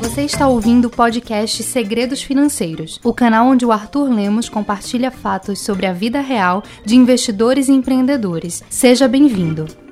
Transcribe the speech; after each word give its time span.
Você 0.00 0.22
está 0.22 0.48
ouvindo 0.48 0.86
o 0.86 0.90
podcast 0.90 1.62
Segredos 1.62 2.22
Financeiros, 2.22 2.98
o 3.04 3.12
canal 3.12 3.46
onde 3.46 3.64
o 3.64 3.70
Arthur 3.70 4.10
Lemos 4.10 4.48
compartilha 4.48 5.10
fatos 5.10 5.60
sobre 5.60 5.86
a 5.86 5.92
vida 5.92 6.20
real 6.20 6.62
de 6.84 6.96
investidores 6.96 7.68
e 7.68 7.72
empreendedores. 7.72 8.64
Seja 8.68 9.06
bem-vindo. 9.06 9.85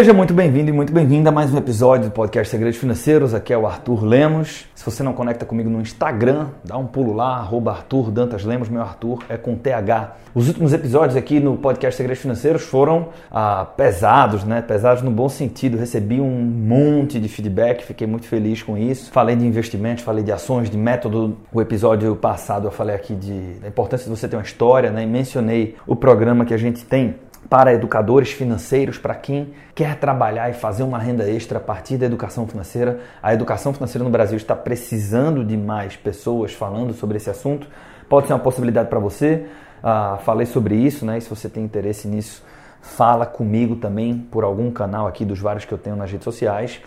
Seja 0.00 0.14
muito 0.14 0.32
bem-vindo 0.32 0.70
e 0.70 0.72
muito 0.72 0.94
bem-vinda 0.94 1.28
a 1.28 1.32
mais 1.32 1.52
um 1.52 1.58
episódio 1.58 2.08
do 2.08 2.10
podcast 2.10 2.50
Segredos 2.50 2.78
Financeiros. 2.78 3.34
Aqui 3.34 3.52
é 3.52 3.58
o 3.58 3.66
Arthur 3.66 4.02
Lemos. 4.02 4.64
Se 4.74 4.82
você 4.82 5.02
não 5.02 5.12
conecta 5.12 5.44
comigo 5.44 5.68
no 5.68 5.78
Instagram, 5.78 6.46
dá 6.64 6.78
um 6.78 6.86
pulo 6.86 7.12
lá, 7.12 7.36
arroba 7.36 7.72
Arthur 7.72 8.10
Dantas 8.10 8.42
Lemos. 8.42 8.70
Meu 8.70 8.80
Arthur 8.80 9.22
é 9.28 9.36
com 9.36 9.54
TH. 9.56 10.16
Os 10.34 10.48
últimos 10.48 10.72
episódios 10.72 11.18
aqui 11.18 11.38
no 11.38 11.58
podcast 11.58 11.98
Segredos 11.98 12.22
Financeiros 12.22 12.62
foram 12.62 13.10
ah, 13.30 13.66
pesados, 13.76 14.42
né? 14.42 14.62
Pesados 14.62 15.02
no 15.02 15.10
bom 15.10 15.28
sentido. 15.28 15.76
Recebi 15.76 16.18
um 16.18 16.30
monte 16.30 17.20
de 17.20 17.28
feedback, 17.28 17.84
fiquei 17.84 18.06
muito 18.06 18.26
feliz 18.26 18.62
com 18.62 18.78
isso. 18.78 19.10
Falei 19.10 19.36
de 19.36 19.44
investimentos, 19.44 20.02
falei 20.02 20.24
de 20.24 20.32
ações, 20.32 20.70
de 20.70 20.78
método. 20.78 21.36
O 21.52 21.60
episódio 21.60 22.16
passado 22.16 22.68
eu 22.68 22.72
falei 22.72 22.96
aqui 22.96 23.14
de, 23.14 23.60
da 23.60 23.68
importância 23.68 24.04
de 24.04 24.18
você 24.18 24.26
ter 24.26 24.36
uma 24.36 24.42
história, 24.42 24.90
né? 24.90 25.02
E 25.02 25.06
mencionei 25.06 25.76
o 25.86 25.94
programa 25.94 26.46
que 26.46 26.54
a 26.54 26.58
gente 26.58 26.86
tem 26.86 27.16
para 27.48 27.72
educadores 27.72 28.30
financeiros, 28.30 28.98
para 28.98 29.14
quem 29.14 29.52
quer 29.74 29.96
trabalhar 29.96 30.50
e 30.50 30.52
fazer 30.52 30.82
uma 30.82 30.98
renda 30.98 31.28
extra 31.28 31.58
a 31.58 31.60
partir 31.60 31.96
da 31.96 32.06
educação 32.06 32.46
financeira. 32.46 33.00
A 33.22 33.34
educação 33.34 33.72
financeira 33.72 34.04
no 34.04 34.10
Brasil 34.10 34.36
está 34.36 34.54
precisando 34.54 35.44
de 35.44 35.56
mais 35.56 35.96
pessoas 35.96 36.52
falando 36.52 36.92
sobre 36.92 37.16
esse 37.16 37.30
assunto. 37.30 37.66
Pode 38.08 38.26
ser 38.26 38.34
uma 38.34 38.38
possibilidade 38.38 38.88
para 38.88 38.98
você. 38.98 39.46
Ah, 39.82 40.18
falei 40.24 40.46
sobre 40.46 40.74
isso, 40.74 41.06
né? 41.06 41.18
E 41.18 41.20
se 41.20 41.30
você 41.30 41.48
tem 41.48 41.64
interesse 41.64 42.06
nisso, 42.06 42.42
fala 42.80 43.26
comigo 43.26 43.76
também 43.76 44.16
por 44.16 44.44
algum 44.44 44.70
canal 44.70 45.06
aqui 45.06 45.24
dos 45.24 45.38
vários 45.38 45.64
que 45.64 45.72
eu 45.72 45.78
tenho 45.78 45.96
nas 45.96 46.10
redes 46.10 46.24
sociais. 46.24 46.80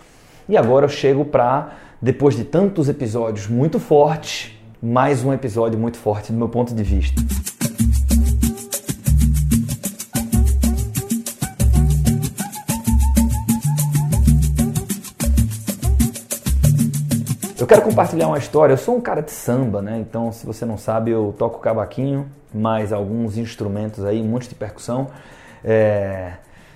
E 0.48 0.56
agora 0.56 0.84
eu 0.84 0.90
chego 0.90 1.24
para, 1.24 1.72
depois 2.00 2.36
de 2.36 2.44
tantos 2.44 2.88
episódios 2.88 3.48
muito 3.48 3.80
fortes, 3.80 4.52
mais 4.82 5.24
um 5.24 5.32
episódio 5.32 5.78
muito 5.78 5.96
forte 5.96 6.30
do 6.30 6.38
meu 6.38 6.48
ponto 6.48 6.74
de 6.74 6.82
vista. 6.82 7.20
Eu 17.56 17.68
quero 17.68 17.82
compartilhar 17.82 18.26
uma 18.26 18.38
história. 18.38 18.72
Eu 18.72 18.76
sou 18.76 18.96
um 18.96 19.00
cara 19.00 19.22
de 19.22 19.30
samba, 19.30 19.80
né? 19.80 19.96
Então, 20.00 20.32
se 20.32 20.44
você 20.44 20.66
não 20.66 20.76
sabe, 20.76 21.12
eu 21.12 21.32
toco 21.38 21.60
cavaquinho, 21.60 22.26
mais 22.52 22.92
alguns 22.92 23.38
instrumentos 23.38 24.04
aí, 24.04 24.20
um 24.20 24.24
monte 24.24 24.48
de 24.48 24.56
percussão. 24.56 25.06
É... 25.64 26.32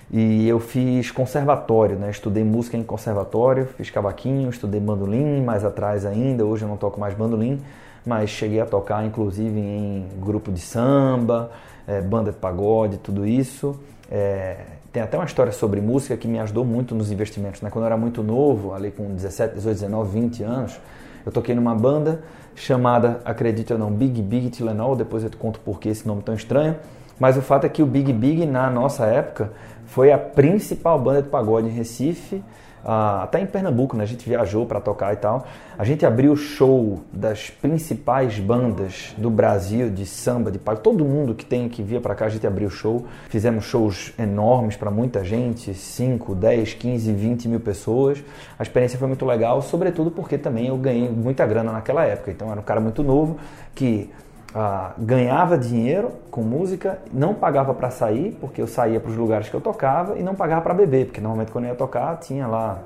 E 0.09 0.47
eu 0.47 0.57
fiz 0.57 1.11
conservatório, 1.11 1.97
né? 1.97 2.09
Estudei 2.09 2.45
música 2.45 2.77
em 2.77 2.83
conservatório, 2.83 3.67
fiz 3.77 3.89
cavaquinho, 3.89 4.49
estudei 4.49 4.79
bandolim, 4.79 5.43
mais 5.43 5.65
atrás 5.65 6.05
ainda. 6.05 6.45
Hoje 6.45 6.63
eu 6.63 6.69
não 6.69 6.77
toco 6.77 6.97
mais 6.97 7.13
bandolim, 7.13 7.59
mas 8.05 8.29
cheguei 8.29 8.61
a 8.61 8.65
tocar 8.65 9.05
inclusive 9.05 9.59
em 9.59 10.07
grupo 10.21 10.49
de 10.49 10.61
samba, 10.61 11.51
é, 11.85 11.99
banda 11.99 12.31
de 12.31 12.37
pagode, 12.37 12.97
tudo 12.97 13.27
isso. 13.27 13.77
É, 14.09 14.61
tem 14.91 15.03
até 15.03 15.17
uma 15.17 15.25
história 15.25 15.51
sobre 15.51 15.79
música 15.81 16.17
que 16.17 16.27
me 16.27 16.39
ajudou 16.39 16.65
muito 16.65 16.95
nos 16.95 17.11
investimentos. 17.11 17.61
Né? 17.61 17.69
Quando 17.69 17.83
eu 17.83 17.87
era 17.87 17.97
muito 17.97 18.23
novo, 18.23 18.73
ali 18.73 18.91
com 18.91 19.13
17, 19.13 19.55
18, 19.55 19.75
19, 19.75 20.19
20 20.19 20.43
anos, 20.43 20.79
eu 21.25 21.31
toquei 21.31 21.53
numa 21.53 21.75
banda 21.75 22.21
chamada, 22.55 23.19
acredite 23.23 23.71
ou 23.71 23.79
não, 23.79 23.91
Big 23.91 24.21
Big 24.21 24.49
Tilenol. 24.49 24.95
Depois 24.95 25.23
eu 25.23 25.29
te 25.29 25.37
conto 25.37 25.59
por 25.59 25.79
que 25.79 25.89
esse 25.89 26.07
nome 26.07 26.23
tão 26.23 26.33
estranho. 26.33 26.75
Mas 27.19 27.37
o 27.37 27.41
fato 27.41 27.65
é 27.65 27.69
que 27.69 27.83
o 27.83 27.85
Big 27.85 28.11
Big, 28.13 28.45
na 28.45 28.69
nossa 28.69 29.05
época, 29.05 29.51
foi 29.85 30.11
a 30.11 30.17
principal 30.17 30.99
banda 30.99 31.21
de 31.21 31.29
pagode 31.29 31.67
em 31.67 31.71
Recife 31.71 32.43
até 32.89 33.39
em 33.39 33.45
Pernambuco, 33.45 33.95
né? 33.95 34.03
a 34.03 34.07
gente 34.07 34.27
viajou 34.27 34.65
para 34.65 34.81
tocar 34.81 35.13
e 35.13 35.17
tal. 35.17 35.45
A 35.77 35.83
gente 35.83 36.05
abriu 36.05 36.31
o 36.31 36.35
show 36.35 37.01
das 37.13 37.49
principais 37.49 38.39
bandas 38.39 39.13
do 39.15 39.29
Brasil 39.29 39.89
de 39.89 40.05
samba, 40.05 40.51
de 40.51 40.57
pagode. 40.57 40.83
Todo 40.83 41.05
mundo 41.05 41.35
que 41.35 41.45
tem 41.45 41.69
que 41.69 41.83
via 41.83 42.01
para 42.01 42.15
cá, 42.15 42.25
a 42.25 42.29
gente 42.29 42.47
abriu 42.47 42.67
o 42.67 42.71
show. 42.71 43.05
Fizemos 43.29 43.65
shows 43.65 44.11
enormes 44.17 44.75
para 44.75 44.89
muita 44.89 45.23
gente, 45.23 45.73
5, 45.73 46.33
10, 46.33 46.73
15, 46.73 47.13
20 47.13 47.47
mil 47.47 47.59
pessoas. 47.59 48.23
A 48.57 48.63
experiência 48.63 48.97
foi 48.97 49.07
muito 49.07 49.25
legal, 49.25 49.61
sobretudo 49.61 50.09
porque 50.09 50.37
também 50.37 50.67
eu 50.67 50.77
ganhei 50.77 51.09
muita 51.09 51.45
grana 51.45 51.71
naquela 51.71 52.03
época. 52.05 52.31
Então 52.31 52.51
era 52.51 52.59
um 52.59 52.63
cara 52.63 52.81
muito 52.81 53.03
novo 53.03 53.37
que 53.75 54.09
ah, 54.53 54.93
ganhava 54.97 55.57
dinheiro 55.57 56.11
com 56.31 56.41
música, 56.41 56.99
não 57.13 57.33
pagava 57.33 57.73
para 57.73 57.89
sair, 57.89 58.37
porque 58.41 58.61
eu 58.61 58.67
saía 58.67 58.99
para 58.99 59.11
os 59.11 59.17
lugares 59.17 59.49
que 59.49 59.55
eu 59.55 59.61
tocava, 59.61 60.17
e 60.17 60.23
não 60.23 60.35
pagava 60.35 60.61
para 60.61 60.73
beber, 60.73 61.05
porque 61.05 61.21
normalmente 61.21 61.51
quando 61.51 61.65
eu 61.65 61.71
ia 61.71 61.75
tocar 61.75 62.17
tinha 62.17 62.47
lá 62.47 62.79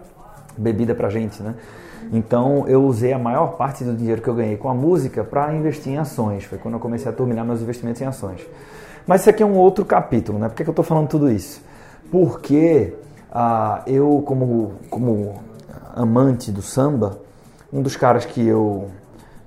bebida 0.57 0.93
para 0.93 1.09
gente, 1.09 1.41
né? 1.41 1.55
Então 2.11 2.67
eu 2.67 2.83
usei 2.83 3.13
a 3.13 3.19
maior 3.19 3.55
parte 3.55 3.83
do 3.83 3.95
dinheiro 3.95 4.21
que 4.21 4.27
eu 4.27 4.35
ganhei 4.35 4.57
com 4.57 4.69
a 4.69 4.73
música 4.73 5.23
para 5.23 5.53
investir 5.53 5.93
em 5.93 5.97
ações. 5.97 6.43
Foi 6.43 6.57
quando 6.57 6.73
eu 6.75 6.79
comecei 6.79 7.09
a 7.09 7.15
turminar 7.15 7.45
meus 7.45 7.61
investimentos 7.61 8.01
em 8.01 8.05
ações. 8.05 8.41
Mas 9.07 9.21
isso 9.21 9.29
aqui 9.29 9.41
é 9.41 9.45
um 9.45 9.55
outro 9.55 9.85
capítulo, 9.85 10.37
né? 10.37 10.49
Por 10.49 10.55
que, 10.55 10.63
que 10.63 10.69
eu 10.69 10.73
estou 10.73 10.85
falando 10.85 11.07
tudo 11.07 11.31
isso? 11.31 11.61
Porque 12.11 12.93
ah, 13.31 13.81
eu, 13.87 14.21
como, 14.25 14.73
como 14.89 15.41
amante 15.95 16.51
do 16.51 16.61
samba, 16.61 17.19
um 17.71 17.81
dos 17.81 17.95
caras 17.95 18.25
que 18.25 18.45
eu, 18.45 18.89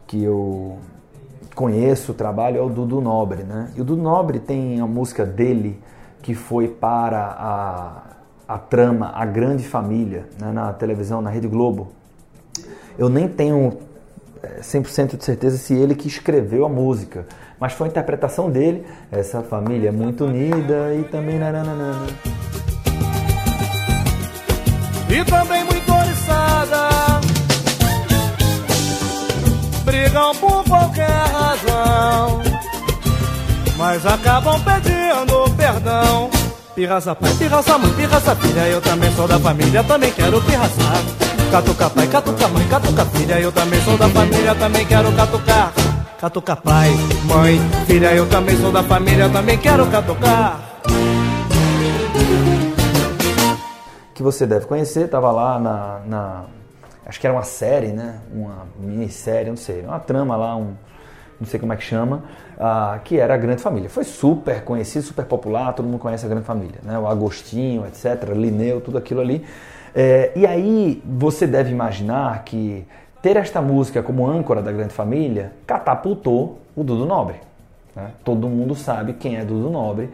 que 0.06 0.22
eu 0.22 0.78
conheço 1.56 2.12
o 2.12 2.14
trabalho 2.14 2.58
é 2.58 2.60
o 2.60 2.68
Dudu 2.68 3.00
Nobre, 3.00 3.42
né? 3.42 3.70
E 3.74 3.80
o 3.80 3.84
Dudu 3.84 4.02
Nobre 4.02 4.38
tem 4.38 4.78
a 4.78 4.86
música 4.86 5.24
dele 5.24 5.80
que 6.22 6.34
foi 6.34 6.68
para 6.68 7.18
a, 7.18 8.02
a 8.46 8.58
trama 8.58 9.10
A 9.14 9.24
Grande 9.24 9.64
Família, 9.64 10.26
né? 10.38 10.52
na 10.52 10.72
televisão, 10.74 11.22
na 11.22 11.30
Rede 11.30 11.48
Globo. 11.48 11.88
Eu 12.98 13.08
nem 13.08 13.26
tenho 13.26 13.78
100% 14.60 15.14
é, 15.14 15.16
de 15.16 15.24
certeza 15.24 15.56
se 15.56 15.74
ele 15.74 15.94
que 15.94 16.06
escreveu 16.06 16.66
a 16.66 16.68
música, 16.68 17.26
mas 17.58 17.72
foi 17.72 17.86
a 17.86 17.90
interpretação 17.90 18.50
dele. 18.50 18.84
Essa 19.10 19.42
família 19.42 19.88
é 19.88 19.92
muito 19.92 20.26
unida 20.26 20.94
e 20.94 21.04
também 21.04 21.38
nananana. 21.38 22.06
E 25.08 25.24
também 25.24 25.64
muito 25.64 25.85
brigam 29.86 30.34
por 30.34 30.64
qualquer 30.64 31.08
razão, 31.08 32.42
mas 33.78 34.04
acabam 34.04 34.60
pedindo 34.60 35.56
perdão. 35.56 36.28
Pirraça 36.74 37.14
pai, 37.14 37.32
pirraça 37.38 37.78
mãe, 37.78 37.90
pirraça 37.92 38.36
filha, 38.36 38.68
eu 38.68 38.82
também 38.82 39.10
sou 39.12 39.26
da 39.26 39.38
família, 39.38 39.82
também 39.82 40.12
quero 40.12 40.42
pirraçar. 40.42 41.02
Catuca 41.50 41.88
pai, 41.88 42.06
catuca 42.06 42.48
mãe, 42.48 42.68
catuca 42.68 43.04
filha, 43.06 43.40
eu 43.40 43.52
também 43.52 43.80
sou 43.80 43.96
da 43.96 44.08
família, 44.10 44.54
também 44.54 44.84
quero 44.84 45.12
catucar. 45.12 45.72
Catuca 46.20 46.56
pai, 46.56 46.90
mãe, 47.24 47.58
filha, 47.86 48.12
eu 48.12 48.26
também 48.26 48.56
sou 48.58 48.72
da 48.72 48.82
família, 48.82 49.28
também 49.30 49.56
quero 49.56 49.86
catucar. 49.86 50.60
Que 54.12 54.22
você 54.22 54.46
deve 54.46 54.66
conhecer, 54.66 55.04
estava 55.04 55.30
lá 55.30 55.58
na, 55.58 56.00
na 56.06 56.44
acho 57.06 57.20
que 57.20 57.26
era 57.26 57.34
uma 57.34 57.44
série, 57.44 57.88
né? 57.88 58.20
Uma 58.32 58.66
minissérie, 58.78 59.48
não 59.48 59.56
sei, 59.56 59.82
uma 59.82 60.00
trama 60.00 60.36
lá, 60.36 60.56
um, 60.56 60.74
não 61.40 61.46
sei 61.46 61.58
como 61.60 61.72
é 61.72 61.76
que 61.76 61.84
chama, 61.84 62.24
uh, 62.56 63.00
que 63.04 63.18
era 63.18 63.34
a 63.34 63.36
Grande 63.36 63.62
Família. 63.62 63.88
Foi 63.88 64.04
super 64.04 64.62
conhecido, 64.64 65.04
super 65.04 65.24
popular, 65.24 65.72
todo 65.72 65.86
mundo 65.86 65.98
conhece 65.98 66.26
a 66.26 66.28
Grande 66.28 66.44
Família, 66.44 66.80
né? 66.82 66.98
O 66.98 67.06
Agostinho, 67.06 67.86
etc., 67.86 68.30
Linneu, 68.34 68.80
tudo 68.80 68.98
aquilo 68.98 69.20
ali. 69.20 69.44
É, 69.94 70.32
e 70.36 70.46
aí 70.46 71.02
você 71.06 71.46
deve 71.46 71.70
imaginar 71.70 72.44
que 72.44 72.86
ter 73.22 73.36
esta 73.36 73.62
música 73.62 74.02
como 74.02 74.28
âncora 74.28 74.60
da 74.60 74.70
Grande 74.70 74.92
Família 74.92 75.52
catapultou 75.66 76.58
o 76.76 76.84
Dudu 76.84 77.06
Nobre. 77.06 77.36
Né? 77.94 78.10
Todo 78.22 78.46
mundo 78.46 78.74
sabe 78.74 79.14
quem 79.14 79.36
é 79.36 79.44
Dudu 79.44 79.70
Nobre 79.70 80.10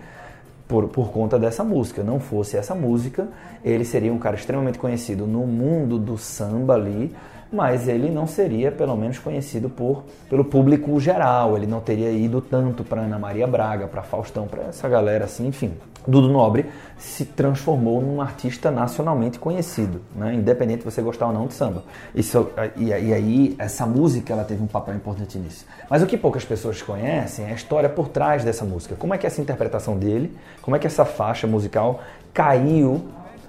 por, 0.72 0.88
por 0.88 1.12
conta 1.12 1.38
dessa 1.38 1.62
música. 1.62 2.02
Não 2.02 2.18
fosse 2.18 2.56
essa 2.56 2.74
música, 2.74 3.28
ele 3.62 3.84
seria 3.84 4.10
um 4.10 4.18
cara 4.18 4.36
extremamente 4.36 4.78
conhecido 4.78 5.26
no 5.26 5.46
mundo 5.46 5.98
do 5.98 6.16
samba 6.16 6.72
ali, 6.72 7.14
mas 7.52 7.86
ele 7.86 8.10
não 8.10 8.26
seria, 8.26 8.72
pelo 8.72 8.96
menos, 8.96 9.18
conhecido 9.18 9.68
por, 9.68 10.04
pelo 10.28 10.44
público 10.44 10.98
geral. 10.98 11.56
Ele 11.56 11.66
não 11.66 11.80
teria 11.80 12.10
ido 12.10 12.40
tanto 12.40 12.82
para 12.82 13.02
Ana 13.02 13.18
Maria 13.18 13.46
Braga, 13.46 13.86
para 13.86 14.02
Faustão, 14.02 14.46
para 14.46 14.64
essa 14.64 14.88
galera 14.88 15.26
assim, 15.26 15.46
enfim. 15.46 15.72
Dudu 16.06 16.28
Nobre 16.28 16.66
se 16.98 17.24
transformou 17.24 18.00
num 18.00 18.20
artista 18.20 18.70
nacionalmente 18.70 19.38
conhecido, 19.38 20.00
né? 20.16 20.34
independente 20.34 20.78
de 20.78 20.84
você 20.84 21.00
gostar 21.00 21.26
ou 21.26 21.32
não 21.32 21.46
de 21.46 21.54
samba. 21.54 21.84
Isso, 22.14 22.50
e, 22.76 22.86
e, 22.86 23.12
aí, 23.12 23.54
essa 23.58 23.86
música 23.86 24.32
ela 24.32 24.44
teve 24.44 24.62
um 24.62 24.66
papel 24.66 24.96
importante 24.96 25.38
nisso. 25.38 25.64
Mas 25.88 26.02
o 26.02 26.06
que 26.06 26.16
poucas 26.16 26.44
pessoas 26.44 26.82
conhecem 26.82 27.44
é 27.44 27.52
a 27.52 27.54
história 27.54 27.88
por 27.88 28.08
trás 28.08 28.42
dessa 28.42 28.64
música. 28.64 28.96
Como 28.96 29.14
é 29.14 29.18
que 29.18 29.26
essa 29.26 29.40
interpretação 29.40 29.96
dele, 29.96 30.36
como 30.60 30.74
é 30.74 30.78
que 30.78 30.86
essa 30.86 31.04
faixa 31.04 31.46
musical 31.46 32.00
caiu 32.32 33.00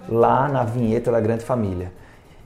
lá 0.07 0.47
na 0.47 0.63
vinheta 0.63 1.11
da 1.11 1.19
Grande 1.19 1.43
Família. 1.43 1.91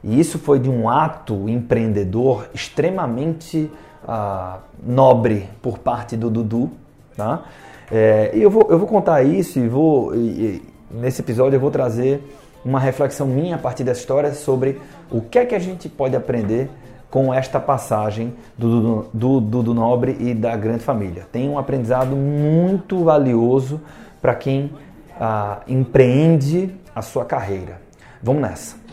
E 0.07 0.17
isso 0.17 0.39
foi 0.39 0.57
de 0.57 0.69
um 0.69 0.87
ato 0.87 1.49
empreendedor 1.49 2.47
extremamente 2.53 3.69
uh, 4.07 4.57
nobre 4.81 5.49
por 5.61 5.79
parte 5.79 6.15
do 6.15 6.29
Dudu. 6.29 6.71
Tá? 7.17 7.43
É, 7.91 8.31
e 8.33 8.41
eu 8.41 8.49
vou, 8.49 8.67
eu 8.69 8.79
vou 8.79 8.87
contar 8.87 9.21
isso 9.23 9.59
e 9.59 9.67
vou. 9.67 10.15
E, 10.15 10.63
nesse 10.89 11.21
episódio 11.21 11.57
eu 11.57 11.59
vou 11.59 11.69
trazer 11.69 12.23
uma 12.63 12.79
reflexão 12.79 13.27
minha 13.27 13.55
a 13.55 13.59
partir 13.59 13.83
dessa 13.83 13.99
história 13.99 14.33
sobre 14.33 14.79
o 15.11 15.19
que 15.19 15.39
é 15.39 15.45
que 15.45 15.53
a 15.53 15.59
gente 15.59 15.89
pode 15.89 16.15
aprender 16.15 16.69
com 17.09 17.33
esta 17.33 17.59
passagem 17.59 18.33
do 18.57 19.07
Dudu 19.13 19.73
Nobre 19.73 20.15
e 20.21 20.33
da 20.33 20.55
grande 20.55 20.83
família. 20.83 21.27
Tem 21.33 21.49
um 21.49 21.59
aprendizado 21.59 22.15
muito 22.15 23.03
valioso 23.03 23.81
para 24.21 24.35
quem 24.35 24.71
ah, 25.19 25.59
empreende 25.67 26.73
a 26.95 27.01
sua 27.01 27.25
carreira. 27.25 27.81
Vamos 28.21 28.41
nessa. 28.41 28.86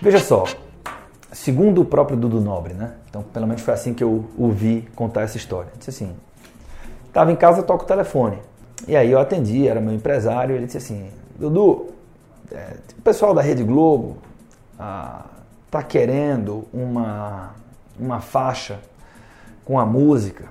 Veja 0.00 0.18
só, 0.20 0.44
segundo 1.32 1.82
o 1.82 1.84
próprio 1.84 2.16
Dudu 2.16 2.40
Nobre, 2.40 2.72
né? 2.72 2.94
Então, 3.10 3.22
pelo 3.22 3.46
menos 3.46 3.60
foi 3.60 3.74
assim 3.74 3.92
que 3.92 4.02
eu 4.02 4.24
ouvi 4.38 4.88
contar 4.94 5.22
essa 5.22 5.36
história. 5.36 5.70
Disse 5.76 5.90
assim: 5.90 6.16
estava 7.08 7.30
em 7.30 7.36
casa, 7.36 7.62
toco 7.62 7.84
o 7.84 7.86
telefone. 7.86 8.38
E 8.88 8.96
aí 8.96 9.10
eu 9.10 9.18
atendi, 9.18 9.68
era 9.68 9.82
meu 9.82 9.92
empresário, 9.92 10.56
ele 10.56 10.64
disse 10.64 10.78
assim: 10.78 11.10
Dudu, 11.38 11.88
é, 12.50 12.76
o 12.98 13.02
pessoal 13.02 13.34
da 13.34 13.42
Rede 13.42 13.62
Globo 13.62 14.16
ah, 14.78 15.26
tá 15.70 15.82
querendo 15.82 16.66
uma, 16.72 17.54
uma 17.98 18.20
faixa 18.20 18.78
com 19.64 19.78
a 19.78 19.86
música. 19.86 20.44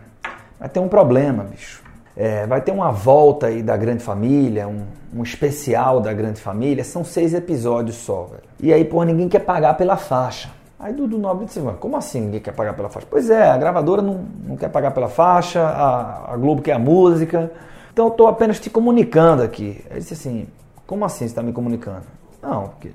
Vai 0.59 0.69
ter 0.69 0.79
um 0.79 0.87
problema, 0.87 1.43
bicho. 1.43 1.83
É, 2.15 2.45
vai 2.45 2.61
ter 2.61 2.71
uma 2.71 2.91
volta 2.91 3.47
aí 3.47 3.63
da 3.63 3.75
Grande 3.75 4.03
Família, 4.03 4.67
um, 4.67 4.83
um 5.15 5.23
especial 5.23 5.99
da 5.99 6.13
Grande 6.13 6.39
Família. 6.39 6.83
São 6.83 7.03
seis 7.03 7.33
episódios 7.33 7.97
só, 7.97 8.23
velho. 8.23 8.43
E 8.59 8.71
aí, 8.71 8.85
pô, 8.85 9.03
ninguém 9.03 9.27
quer 9.27 9.39
pagar 9.39 9.75
pela 9.75 9.97
faixa. 9.97 10.49
Aí 10.79 10.93
Dudu 10.93 11.17
Nobre 11.17 11.45
disse, 11.45 11.61
como 11.79 11.95
assim 11.95 12.21
ninguém 12.21 12.41
quer 12.41 12.53
pagar 12.53 12.73
pela 12.73 12.89
faixa? 12.89 13.07
Pois 13.09 13.29
é, 13.29 13.49
a 13.49 13.57
gravadora 13.57 14.01
não, 14.01 14.25
não 14.45 14.57
quer 14.57 14.69
pagar 14.69 14.91
pela 14.91 15.07
faixa, 15.07 15.61
a, 15.61 16.33
a 16.33 16.37
Globo 16.37 16.61
quer 16.61 16.73
a 16.73 16.79
música. 16.79 17.51
Então 17.93 18.07
eu 18.07 18.11
estou 18.11 18.27
apenas 18.27 18.59
te 18.59 18.69
comunicando 18.69 19.43
aqui. 19.43 19.81
Ele 19.89 19.99
disse 19.99 20.13
assim, 20.13 20.45
como 20.85 21.05
assim 21.05 21.19
você 21.19 21.25
está 21.25 21.41
me 21.41 21.53
comunicando? 21.53 22.03
Não, 22.41 22.63
porque 22.67 22.91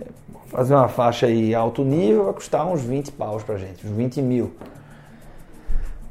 fazer 0.49 0.75
uma 0.75 0.89
faixa 0.89 1.27
aí 1.27 1.55
alto 1.55 1.83
nível 1.83 2.25
vai 2.25 2.35
custar 2.35 2.67
uns 2.67 2.83
20 2.83 3.13
paus 3.13 3.43
pra 3.43 3.57
gente, 3.57 3.87
uns 3.87 3.93
20 3.93 4.21
mil. 4.21 4.53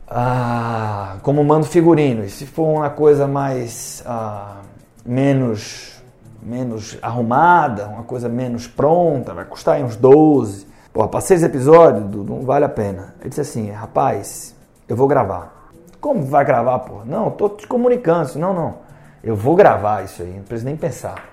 Ah, 0.08 1.18
como 1.22 1.44
mando 1.44 1.66
figurino. 1.66 2.24
E 2.24 2.30
se 2.30 2.46
for 2.46 2.66
uma 2.66 2.90
coisa 2.90 3.28
mais 3.28 4.04
ah, 4.06 4.62
menos 5.06 5.98
menos 6.42 6.98
arrumada, 7.02 7.88
uma 7.88 8.04
coisa 8.04 8.30
menos 8.30 8.68
pronta, 8.68 9.34
vai 9.34 9.44
custar 9.44 9.82
uns 9.82 9.98
12. 9.98 10.66
Porra, 10.94 11.10
para 11.10 11.22
seis 11.22 11.44
episódios, 11.44 12.04
não 12.26 12.42
vale 12.42 12.64
a 12.66 12.70
pena. 12.70 13.16
Ele 13.20 13.30
disse 13.30 13.42
assim, 13.42 13.70
rapaz, 13.70 14.56
eu 14.88 14.96
vou 14.96 15.08
gravar. 15.08 15.70
Como 16.00 16.24
vai 16.24 16.46
gravar, 16.46 16.80
porra? 16.80 17.06
Não, 17.06 17.30
tô 17.30 17.50
te 17.50 17.68
comunicando. 17.68 18.40
Não, 18.40 18.54
não. 18.54 18.76
Eu 19.24 19.36
vou 19.36 19.56
gravar 19.56 20.06
isso 20.06 20.22
aí, 20.22 20.34
não 20.34 20.44
preciso 20.44 20.66
nem 20.66 20.78
pensar. 20.78 21.24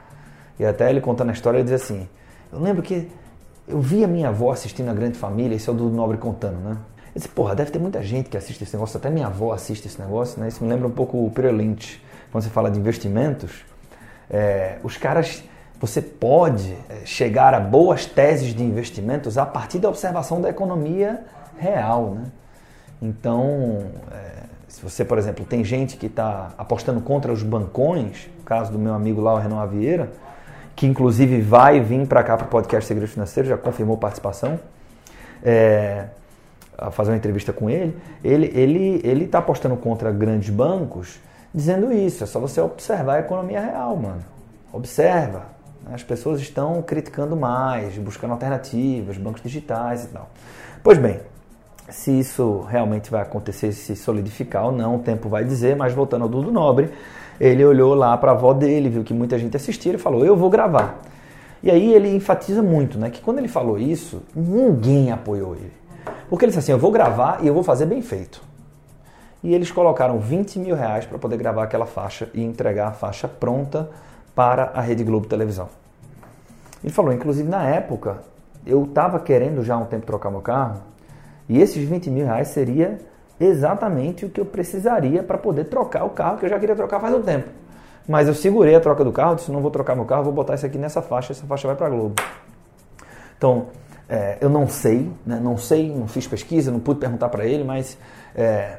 E 0.58 0.64
até 0.64 0.90
ele 0.90 1.00
contando 1.00 1.30
a 1.30 1.32
história, 1.32 1.58
ele 1.58 1.64
diz 1.64 1.80
assim, 1.80 2.08
eu 2.52 2.60
lembro 2.60 2.82
que 2.82 3.10
eu 3.68 3.80
vi 3.80 4.04
a 4.04 4.08
minha 4.08 4.28
avó 4.28 4.52
assistindo 4.52 4.88
a 4.90 4.94
Grande 4.94 5.18
Família, 5.18 5.54
esse 5.54 5.68
é 5.68 5.72
o 5.72 5.74
do 5.74 5.88
Nobre 5.90 6.18
contando, 6.18 6.58
né? 6.58 6.76
Disse, 7.14 7.28
porra, 7.28 7.54
deve 7.54 7.70
ter 7.70 7.78
muita 7.78 8.02
gente 8.02 8.28
que 8.28 8.36
assiste 8.36 8.62
esse 8.62 8.74
negócio, 8.74 8.96
até 8.96 9.08
minha 9.08 9.28
avó 9.28 9.52
assiste 9.52 9.86
esse 9.86 10.00
negócio, 10.00 10.40
né? 10.40 10.48
Isso 10.48 10.64
me 10.64 10.68
lembra 10.68 10.88
um 10.88 10.90
pouco 10.90 11.16
o 11.16 11.32
Lynch, 11.52 12.02
quando 12.32 12.42
você 12.42 12.50
fala 12.50 12.70
de 12.70 12.78
investimentos. 12.78 13.64
É, 14.28 14.78
os 14.82 14.96
caras, 14.96 15.44
você 15.80 16.02
pode 16.02 16.76
é, 16.88 17.06
chegar 17.06 17.54
a 17.54 17.60
boas 17.60 18.04
teses 18.04 18.52
de 18.52 18.64
investimentos 18.64 19.38
a 19.38 19.46
partir 19.46 19.78
da 19.78 19.88
observação 19.88 20.40
da 20.40 20.48
economia 20.48 21.24
real, 21.56 22.10
né? 22.16 22.24
Então, 23.00 23.92
é, 24.10 24.44
se 24.66 24.82
você, 24.82 25.04
por 25.04 25.16
exemplo, 25.16 25.44
tem 25.44 25.62
gente 25.62 25.96
que 25.96 26.06
está 26.06 26.52
apostando 26.58 27.00
contra 27.00 27.32
os 27.32 27.44
bancões, 27.44 28.28
o 28.40 28.42
caso 28.42 28.72
do 28.72 28.78
meu 28.78 28.92
amigo 28.92 29.20
lá, 29.20 29.34
o 29.34 29.38
Renan 29.38 29.64
Vieira, 29.68 30.10
que 30.74 30.84
inclusive 30.84 31.40
vai 31.40 31.78
vir 31.80 32.08
para 32.08 32.24
cá 32.24 32.36
para 32.36 32.46
o 32.46 32.48
podcast 32.50 32.88
Segredo 32.88 33.08
Financeiro, 33.08 33.48
já 33.48 33.56
confirmou 33.56 33.96
participação. 33.96 34.58
É, 35.44 36.06
a 36.76 36.90
fazer 36.90 37.10
uma 37.10 37.16
entrevista 37.16 37.52
com 37.52 37.70
ele, 37.70 37.96
ele 38.22 38.50
ele 38.54 39.00
ele 39.04 39.24
está 39.24 39.38
apostando 39.38 39.76
contra 39.76 40.10
grandes 40.10 40.50
bancos, 40.50 41.18
dizendo 41.54 41.92
isso. 41.92 42.24
É 42.24 42.26
só 42.26 42.40
você 42.40 42.60
observar 42.60 43.16
a 43.16 43.20
economia 43.20 43.60
real, 43.60 43.96
mano. 43.96 44.24
Observa. 44.72 45.54
As 45.92 46.02
pessoas 46.02 46.40
estão 46.40 46.80
criticando 46.80 47.36
mais, 47.36 47.96
buscando 47.98 48.32
alternativas, 48.32 49.18
bancos 49.18 49.42
digitais 49.42 50.04
e 50.04 50.08
tal. 50.08 50.30
Pois 50.82 50.96
bem, 50.96 51.20
se 51.88 52.18
isso 52.18 52.60
realmente 52.62 53.10
vai 53.10 53.20
acontecer, 53.20 53.72
se 53.72 53.94
solidificar 53.94 54.66
ou 54.66 54.72
não, 54.72 54.96
o 54.96 54.98
tempo 55.00 55.28
vai 55.28 55.44
dizer. 55.44 55.76
Mas 55.76 55.92
voltando 55.92 56.22
ao 56.22 56.28
Dudu 56.28 56.50
Nobre, 56.50 56.90
ele 57.38 57.64
olhou 57.64 57.94
lá 57.94 58.16
para 58.16 58.32
a 58.32 58.34
avó 58.34 58.52
dele, 58.54 58.88
viu 58.88 59.04
que 59.04 59.12
muita 59.12 59.38
gente 59.38 59.56
assistia 59.56 59.92
e 59.92 59.98
falou: 59.98 60.24
Eu 60.24 60.36
vou 60.36 60.48
gravar. 60.48 61.00
E 61.62 61.70
aí 61.70 61.94
ele 61.94 62.14
enfatiza 62.14 62.62
muito, 62.62 62.98
né? 62.98 63.10
Que 63.10 63.20
quando 63.20 63.38
ele 63.38 63.48
falou 63.48 63.78
isso, 63.78 64.22
ninguém 64.34 65.10
apoiou 65.10 65.54
ele. 65.54 65.72
Porque 66.28 66.44
ele 66.44 66.50
disse 66.50 66.60
assim: 66.60 66.72
eu 66.72 66.78
vou 66.78 66.90
gravar 66.90 67.42
e 67.42 67.46
eu 67.46 67.54
vou 67.54 67.62
fazer 67.62 67.86
bem 67.86 68.02
feito. 68.02 68.42
E 69.42 69.54
eles 69.54 69.70
colocaram 69.70 70.18
20 70.18 70.58
mil 70.58 70.74
reais 70.74 71.04
para 71.04 71.18
poder 71.18 71.36
gravar 71.36 71.64
aquela 71.64 71.86
faixa 71.86 72.28
e 72.32 72.42
entregar 72.42 72.88
a 72.88 72.92
faixa 72.92 73.28
pronta 73.28 73.90
para 74.34 74.70
a 74.74 74.80
Rede 74.80 75.04
Globo 75.04 75.26
Televisão. 75.26 75.68
Ele 76.82 76.92
falou, 76.92 77.12
inclusive 77.12 77.48
na 77.48 77.62
época, 77.64 78.18
eu 78.66 78.84
estava 78.84 79.20
querendo 79.20 79.62
já 79.62 79.74
há 79.74 79.78
um 79.78 79.84
tempo 79.84 80.06
trocar 80.06 80.30
meu 80.30 80.40
carro 80.40 80.80
e 81.48 81.60
esses 81.60 81.86
20 81.86 82.10
mil 82.10 82.24
reais 82.24 82.48
seria 82.48 82.98
exatamente 83.38 84.24
o 84.24 84.30
que 84.30 84.40
eu 84.40 84.44
precisaria 84.44 85.22
para 85.22 85.36
poder 85.36 85.64
trocar 85.64 86.04
o 86.04 86.10
carro 86.10 86.38
que 86.38 86.46
eu 86.46 86.48
já 86.48 86.58
queria 86.58 86.74
trocar 86.74 87.00
faz 87.00 87.14
um 87.14 87.22
tempo. 87.22 87.48
Mas 88.08 88.28
eu 88.28 88.34
segurei 88.34 88.74
a 88.74 88.80
troca 88.80 89.02
do 89.02 89.12
carro, 89.12 89.34
disse, 89.34 89.50
não 89.50 89.60
vou 89.60 89.70
trocar 89.70 89.94
meu 89.94 90.04
carro, 90.04 90.24
vou 90.24 90.32
botar 90.32 90.54
isso 90.54 90.66
aqui 90.66 90.76
nessa 90.76 91.00
faixa, 91.00 91.32
essa 91.32 91.46
faixa 91.46 91.66
vai 91.66 91.76
para 91.76 91.88
Globo. 91.88 92.14
Então, 93.36 93.66
é, 94.14 94.38
eu 94.40 94.48
não 94.48 94.68
sei, 94.68 95.10
né? 95.26 95.40
não 95.42 95.56
sei, 95.58 95.92
não 95.92 96.06
fiz 96.06 96.24
pesquisa, 96.24 96.70
não 96.70 96.78
pude 96.78 97.00
perguntar 97.00 97.28
para 97.30 97.44
ele, 97.44 97.64
mas 97.64 97.98
é, 98.32 98.78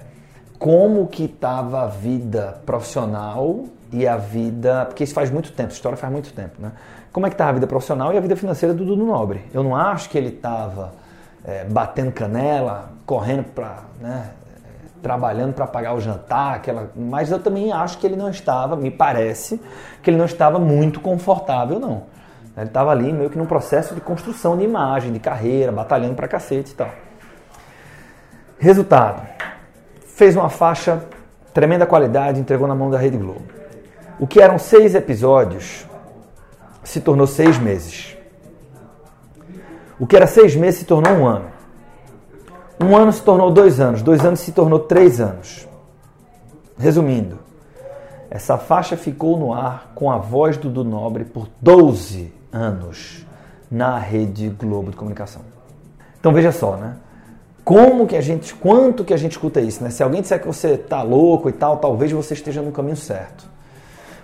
como 0.58 1.08
que 1.08 1.26
estava 1.26 1.84
a 1.84 1.88
vida 1.88 2.62
profissional 2.66 3.66
e 3.92 4.08
a 4.08 4.16
vida, 4.16 4.86
porque 4.86 5.04
isso 5.04 5.14
faz 5.14 5.30
muito 5.30 5.52
tempo, 5.52 5.68
essa 5.68 5.76
história 5.76 5.98
faz 5.98 6.12
muito 6.12 6.32
tempo, 6.32 6.54
né? 6.60 6.72
Como 7.12 7.26
é 7.26 7.30
que 7.30 7.34
estava 7.34 7.50
a 7.50 7.54
vida 7.54 7.68
profissional 7.68 8.14
e 8.14 8.18
a 8.18 8.22
vida 8.22 8.38
financeira 8.38 8.74
do 8.74 8.86
Dudu 8.86 9.06
Nobre? 9.06 9.44
Eu 9.54 9.62
não 9.62 9.76
acho 9.76 10.10
que 10.10 10.18
ele 10.18 10.30
estava 10.30 10.94
é, 11.44 11.66
batendo 11.66 12.14
canela, 12.14 12.92
correndo 13.06 13.44
para, 13.44 13.80
né, 14.00 14.30
trabalhando 15.02 15.54
para 15.54 15.68
pagar 15.68 15.96
o 15.96 16.00
jantar, 16.00 16.56
aquela, 16.56 16.92
mas 16.96 17.30
eu 17.30 17.40
também 17.40 17.74
acho 17.74 17.98
que 17.98 18.08
ele 18.08 18.16
não 18.16 18.30
estava, 18.30 18.78
me 18.78 18.90
parece, 18.90 19.62
que 20.02 20.10
ele 20.10 20.18
não 20.18 20.26
estava 20.26 20.60
muito 20.60 21.02
confortável, 21.02 21.78
não. 21.78 22.15
Ele 22.58 22.68
estava 22.68 22.92
ali 22.92 23.12
meio 23.12 23.30
que 23.30 23.38
num 23.38 23.46
processo 23.46 23.94
de 23.94 24.00
construção 24.00 24.58
de 24.58 24.64
imagem, 24.64 25.12
de 25.12 25.20
carreira, 25.20 25.72
batalhando 25.72 26.16
pra 26.16 26.28
cacete 26.28 26.72
e 26.72 26.76
tal. 26.76 26.90
Resultado: 28.58 29.28
fez 30.08 30.36
uma 30.38 30.50
faixa, 30.50 31.04
tremenda 31.54 31.86
qualidade, 31.86 32.40
entregou 32.40 32.68
na 32.68 32.76
mão 32.76 32.90
da 32.90 32.98
Rede 32.98 33.18
Globo. 33.18 33.44
O 34.18 34.26
que 34.26 34.40
eram 34.40 34.58
seis 34.58 34.96
episódios 34.96 35.86
se 36.82 37.02
tornou 37.02 37.28
seis 37.28 37.60
meses. 37.60 38.16
O 40.00 40.08
que 40.08 40.16
era 40.16 40.28
seis 40.28 40.56
meses 40.56 40.80
se 40.80 40.86
tornou 40.86 41.12
um 41.12 41.28
ano. 41.28 41.52
Um 42.80 42.96
ano 42.96 43.12
se 43.12 43.22
tornou 43.22 43.52
dois 43.52 43.82
anos. 43.82 44.02
Dois 44.02 44.26
anos 44.26 44.40
se 44.40 44.54
tornou 44.54 44.80
três 44.80 45.20
anos. 45.20 45.68
Resumindo, 46.78 47.40
essa 48.30 48.58
faixa 48.58 48.96
ficou 48.96 49.38
no 49.38 49.54
ar 49.54 49.92
com 49.96 50.12
a 50.12 50.18
voz 50.18 50.58
do 50.58 50.70
Do 50.70 50.84
Nobre 50.84 51.26
por 51.26 51.48
12 51.62 52.35
anos 52.56 53.26
na 53.70 54.00
Rede 54.00 54.50
Globo 54.50 54.92
de 54.92 54.98
Comunicação. 54.98 55.42
Então 56.20 56.34
veja 56.34 56.52
só, 56.52 56.78
né? 56.78 56.96
Como 57.64 58.08
que 58.08 58.16
a 58.16 58.22
gente, 58.22 58.54
quanto 58.54 59.04
que 59.04 59.14
a 59.14 59.18
gente 59.18 59.34
escuta 59.34 59.60
isso, 59.60 59.84
né? 59.84 59.90
Se 59.90 60.02
alguém 60.02 60.22
disser 60.22 60.40
que 60.40 60.48
você 60.48 60.78
tá 60.78 61.02
louco 61.02 61.50
e 61.50 61.52
tal, 61.52 61.78
talvez 61.78 62.12
você 62.12 62.34
esteja 62.34 62.62
no 62.62 62.72
caminho 62.72 62.96
certo. 62.96 63.46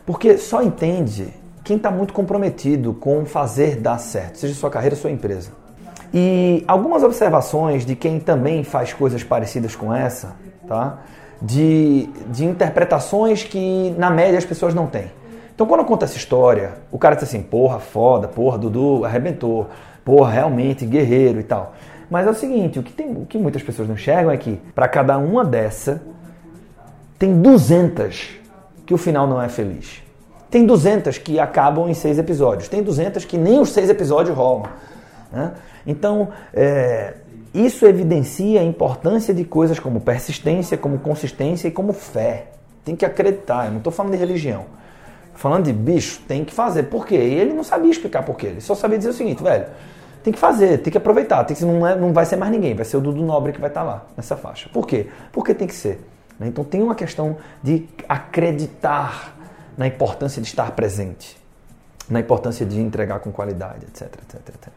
Porque 0.05 0.37
só 0.37 0.61
entende 0.61 1.33
quem 1.63 1.77
está 1.77 1.91
muito 1.91 2.13
comprometido 2.13 2.93
com 2.93 3.25
fazer 3.25 3.77
dar 3.77 3.97
certo, 3.99 4.37
seja 4.37 4.53
sua 4.53 4.69
carreira, 4.69 4.95
sua 4.95 5.11
empresa. 5.11 5.51
E 6.13 6.63
algumas 6.67 7.03
observações 7.03 7.85
de 7.85 7.95
quem 7.95 8.19
também 8.19 8.63
faz 8.63 8.93
coisas 8.93 9.23
parecidas 9.23 9.75
com 9.75 9.93
essa, 9.93 10.35
tá? 10.67 10.99
De, 11.41 12.09
de 12.27 12.45
interpretações 12.45 13.43
que 13.43 13.95
na 13.97 14.09
média 14.09 14.37
as 14.37 14.45
pessoas 14.45 14.73
não 14.73 14.87
têm. 14.87 15.11
Então 15.61 15.67
quando 15.67 15.81
eu 15.81 15.85
conto 15.85 16.03
essa 16.03 16.17
história, 16.17 16.73
o 16.91 16.97
cara 16.97 17.13
diz 17.13 17.25
assim, 17.25 17.43
porra, 17.43 17.79
foda, 17.79 18.27
porra, 18.27 18.57
Dudu 18.57 19.05
arrebentou, 19.05 19.69
porra, 20.03 20.31
realmente, 20.31 20.87
guerreiro 20.87 21.39
e 21.39 21.43
tal. 21.43 21.75
Mas 22.09 22.25
é 22.25 22.31
o 22.31 22.33
seguinte, 22.33 22.79
o 22.79 22.81
que, 22.81 22.91
tem, 22.91 23.11
o 23.11 23.27
que 23.27 23.37
muitas 23.37 23.61
pessoas 23.61 23.87
não 23.87 23.93
enxergam 23.93 24.31
é 24.31 24.37
que 24.37 24.59
para 24.73 24.87
cada 24.87 25.19
uma 25.19 25.45
dessa, 25.45 26.01
tem 27.19 27.39
200 27.43 28.39
que 28.87 28.91
o 28.95 28.97
final 28.97 29.27
não 29.27 29.39
é 29.39 29.47
feliz. 29.47 30.01
Tem 30.49 30.65
200 30.65 31.19
que 31.19 31.39
acabam 31.39 31.87
em 31.87 31.93
seis 31.93 32.17
episódios. 32.17 32.67
Tem 32.67 32.81
200 32.81 33.23
que 33.23 33.37
nem 33.37 33.59
os 33.59 33.69
seis 33.69 33.87
episódios 33.87 34.35
rolam. 34.35 34.65
Né? 35.31 35.53
Então, 35.85 36.29
é, 36.55 37.17
isso 37.53 37.85
evidencia 37.85 38.61
a 38.61 38.63
importância 38.63 39.31
de 39.31 39.43
coisas 39.43 39.79
como 39.79 40.01
persistência, 40.01 40.75
como 40.75 40.97
consistência 40.97 41.67
e 41.67 41.71
como 41.71 41.93
fé. 41.93 42.47
Tem 42.83 42.95
que 42.95 43.05
acreditar. 43.05 43.65
Eu 43.65 43.71
não 43.73 43.77
estou 43.77 43.93
falando 43.93 44.13
de 44.13 44.17
religião. 44.17 44.81
Falando 45.41 45.65
de 45.65 45.73
bicho, 45.73 46.21
tem 46.27 46.45
que 46.45 46.53
fazer. 46.53 46.83
Por 46.83 47.03
quê? 47.03 47.15
E 47.15 47.33
ele 47.33 47.51
não 47.51 47.63
sabia 47.63 47.89
explicar 47.89 48.21
por 48.21 48.37
quê. 48.37 48.45
Ele 48.45 48.61
só 48.61 48.75
sabia 48.75 48.99
dizer 48.99 49.09
o 49.09 49.13
seguinte, 49.13 49.41
velho. 49.41 49.65
Tem 50.23 50.31
que 50.31 50.37
fazer, 50.37 50.77
tem 50.77 50.91
que 50.91 50.97
aproveitar. 50.99 51.43
Tem 51.45 51.57
que, 51.57 51.65
não, 51.65 51.87
é, 51.87 51.95
não 51.95 52.13
vai 52.13 52.27
ser 52.27 52.35
mais 52.35 52.51
ninguém, 52.51 52.75
vai 52.75 52.85
ser 52.85 52.97
o 52.97 53.01
Dudu 53.01 53.23
Nobre 53.23 53.51
que 53.51 53.59
vai 53.59 53.71
estar 53.71 53.81
tá 53.81 53.87
lá, 53.87 54.05
nessa 54.15 54.37
faixa. 54.37 54.69
Por 54.71 54.85
quê? 54.85 55.07
Porque 55.31 55.55
tem 55.55 55.67
que 55.67 55.73
ser. 55.73 55.99
Né? 56.39 56.47
Então 56.47 56.63
tem 56.63 56.83
uma 56.83 56.93
questão 56.93 57.37
de 57.63 57.87
acreditar 58.07 59.35
na 59.75 59.87
importância 59.87 60.39
de 60.39 60.47
estar 60.47 60.69
presente, 60.73 61.35
na 62.07 62.19
importância 62.19 62.63
de 62.63 62.79
entregar 62.79 63.19
com 63.19 63.31
qualidade, 63.31 63.87
etc, 63.87 64.13
etc, 64.21 64.47
etc. 64.47 64.71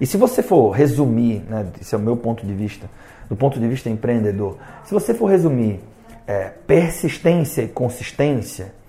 E 0.00 0.04
se 0.04 0.16
você 0.16 0.42
for 0.42 0.70
resumir, 0.70 1.44
né, 1.48 1.64
esse 1.80 1.94
é 1.94 1.98
o 1.98 2.00
meu 2.00 2.16
ponto 2.16 2.44
de 2.44 2.54
vista, 2.54 2.90
do 3.28 3.36
ponto 3.36 3.60
de 3.60 3.68
vista 3.68 3.88
empreendedor, 3.88 4.58
se 4.82 4.92
você 4.92 5.14
for 5.14 5.26
resumir 5.26 5.78
é, 6.26 6.48
persistência 6.66 7.62
e 7.62 7.68
consistência, 7.68 8.81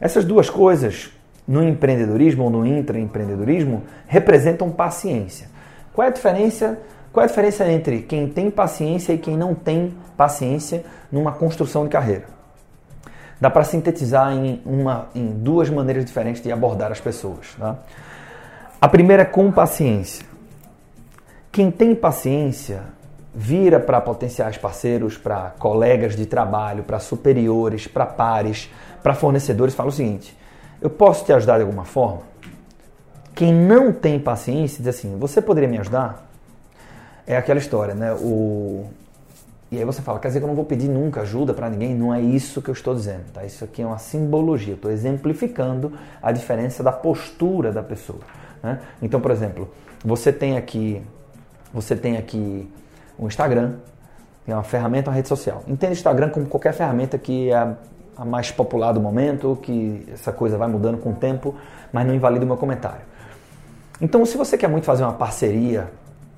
essas 0.00 0.24
duas 0.24 0.48
coisas 0.48 1.10
no 1.46 1.62
empreendedorismo 1.62 2.44
ou 2.44 2.50
no 2.50 2.66
intraempreendedorismo 2.66 3.82
representam 4.06 4.70
paciência. 4.70 5.48
Qual 5.92 6.06
é 6.06 6.08
a 6.08 6.12
diferença? 6.12 6.78
Qual 7.12 7.22
é 7.22 7.24
a 7.24 7.28
diferença 7.28 7.70
entre 7.70 8.02
quem 8.02 8.28
tem 8.28 8.50
paciência 8.50 9.12
e 9.12 9.18
quem 9.18 9.36
não 9.36 9.54
tem 9.54 9.94
paciência 10.16 10.84
numa 11.10 11.32
construção 11.32 11.84
de 11.84 11.90
carreira? 11.90 12.24
Dá 13.40 13.50
para 13.50 13.64
sintetizar 13.64 14.32
em, 14.32 14.62
uma, 14.64 15.08
em 15.14 15.26
duas 15.26 15.68
maneiras 15.70 16.04
diferentes 16.04 16.42
de 16.42 16.52
abordar 16.52 16.92
as 16.92 17.00
pessoas. 17.00 17.54
Tá? 17.58 17.76
A 18.80 18.86
primeira 18.86 19.22
é 19.22 19.26
com 19.26 19.50
paciência. 19.50 20.24
Quem 21.50 21.70
tem 21.70 21.94
paciência 21.94 22.82
vira 23.34 23.78
para 23.78 24.00
potenciais 24.00 24.58
parceiros, 24.58 25.16
para 25.16 25.54
colegas 25.58 26.16
de 26.16 26.26
trabalho, 26.26 26.82
para 26.82 26.98
superiores, 26.98 27.86
para 27.86 28.06
pares, 28.06 28.70
para 29.02 29.14
fornecedores, 29.14 29.74
fala 29.74 29.88
o 29.88 29.92
seguinte: 29.92 30.36
eu 30.80 30.90
posso 30.90 31.24
te 31.24 31.32
ajudar 31.32 31.56
de 31.56 31.62
alguma 31.62 31.84
forma? 31.84 32.22
Quem 33.34 33.54
não 33.54 33.92
tem 33.92 34.18
paciência 34.18 34.78
diz 34.78 34.88
assim: 34.88 35.16
você 35.18 35.40
poderia 35.40 35.68
me 35.68 35.78
ajudar? 35.78 36.26
É 37.26 37.36
aquela 37.36 37.58
história, 37.58 37.94
né? 37.94 38.12
O... 38.12 38.86
E 39.70 39.78
aí 39.78 39.84
você 39.84 40.02
fala, 40.02 40.18
quer 40.18 40.26
dizer 40.28 40.40
que 40.40 40.44
eu 40.44 40.48
não 40.48 40.56
vou 40.56 40.64
pedir 40.64 40.88
nunca 40.88 41.20
ajuda 41.20 41.54
para 41.54 41.70
ninguém? 41.70 41.94
Não 41.94 42.12
é 42.12 42.20
isso 42.20 42.60
que 42.60 42.68
eu 42.68 42.72
estou 42.74 42.92
dizendo, 42.92 43.30
tá? 43.32 43.44
Isso 43.44 43.62
aqui 43.62 43.82
é 43.82 43.86
uma 43.86 43.98
simbologia. 43.98 44.74
Estou 44.74 44.90
exemplificando 44.90 45.92
a 46.20 46.32
diferença 46.32 46.82
da 46.82 46.90
postura 46.90 47.70
da 47.70 47.80
pessoa. 47.80 48.18
Né? 48.60 48.80
Então, 49.00 49.20
por 49.20 49.30
exemplo, 49.30 49.70
você 50.04 50.32
tem 50.32 50.56
aqui, 50.56 51.00
você 51.72 51.94
tem 51.94 52.16
aqui 52.16 52.68
um 53.20 53.26
Instagram, 53.26 53.74
é 54.48 54.54
uma 54.54 54.62
ferramenta, 54.62 55.10
uma 55.10 55.16
rede 55.16 55.28
social. 55.28 55.62
Entenda 55.68 55.92
o 55.92 55.96
Instagram 55.96 56.30
como 56.30 56.46
qualquer 56.46 56.72
ferramenta 56.72 57.18
que 57.18 57.52
é 57.52 57.76
a 58.16 58.24
mais 58.24 58.50
popular 58.50 58.92
do 58.92 59.00
momento, 59.00 59.58
que 59.62 60.06
essa 60.12 60.32
coisa 60.32 60.58
vai 60.58 60.68
mudando 60.68 60.98
com 60.98 61.10
o 61.10 61.14
tempo, 61.14 61.54
mas 61.92 62.06
não 62.06 62.14
invalida 62.14 62.44
o 62.44 62.48
meu 62.48 62.56
comentário. 62.56 63.02
Então, 64.00 64.24
se 64.24 64.36
você 64.36 64.56
quer 64.56 64.68
muito 64.68 64.84
fazer 64.84 65.04
uma 65.04 65.12
parceria, 65.12 65.90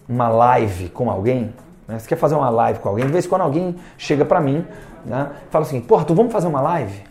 uma 0.09 0.29
live 0.29 0.89
com 0.91 1.11
alguém, 1.11 1.55
né? 1.87 1.99
você 1.99 2.09
quer 2.09 2.17
fazer 2.17 2.35
uma 2.35 2.51
live 2.51 2.81
com 2.81 2.89
alguém, 2.89 3.07
de 3.07 3.13
vez 3.13 3.25
em 3.25 3.29
quando 3.29 3.43
alguém 3.43 3.77
chega 3.97 4.25
para 4.25 4.41
mim, 4.41 4.67
né? 5.07 5.31
fala 5.51 5.65
assim, 5.65 5.81
porra, 5.81 6.05
tu 6.05 6.15
vamos 6.15 6.33
fazer 6.33 6.49
uma 6.49 6.61
live? 6.61 7.03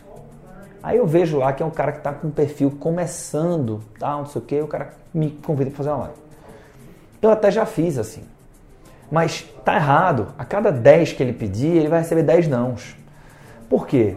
Aí 0.82 0.98
eu 0.98 1.06
vejo 1.06 1.38
lá 1.38 1.52
que 1.52 1.62
é 1.62 1.66
um 1.66 1.70
cara 1.70 1.92
que 1.92 1.98
está 1.98 2.12
com 2.12 2.28
um 2.28 2.30
perfil 2.30 2.70
começando, 2.70 3.80
tal, 3.98 4.20
não 4.20 4.26
sei 4.26 4.42
o 4.42 4.44
que, 4.44 4.60
o 4.60 4.66
cara 4.66 4.90
me 5.12 5.30
convida 5.30 5.70
para 5.70 5.76
fazer 5.78 5.90
uma 5.90 5.98
live. 5.98 6.16
Eu 7.20 7.30
até 7.30 7.50
já 7.50 7.64
fiz 7.64 7.98
assim. 7.98 8.31
Mas 9.12 9.42
tá 9.62 9.76
errado. 9.76 10.28
A 10.38 10.44
cada 10.46 10.72
10 10.72 11.12
que 11.12 11.22
ele 11.22 11.34
pedir, 11.34 11.76
ele 11.76 11.88
vai 11.88 11.98
receber 11.98 12.22
10 12.22 12.48
nãos. 12.48 12.96
Por 13.68 13.86
quê? 13.86 14.16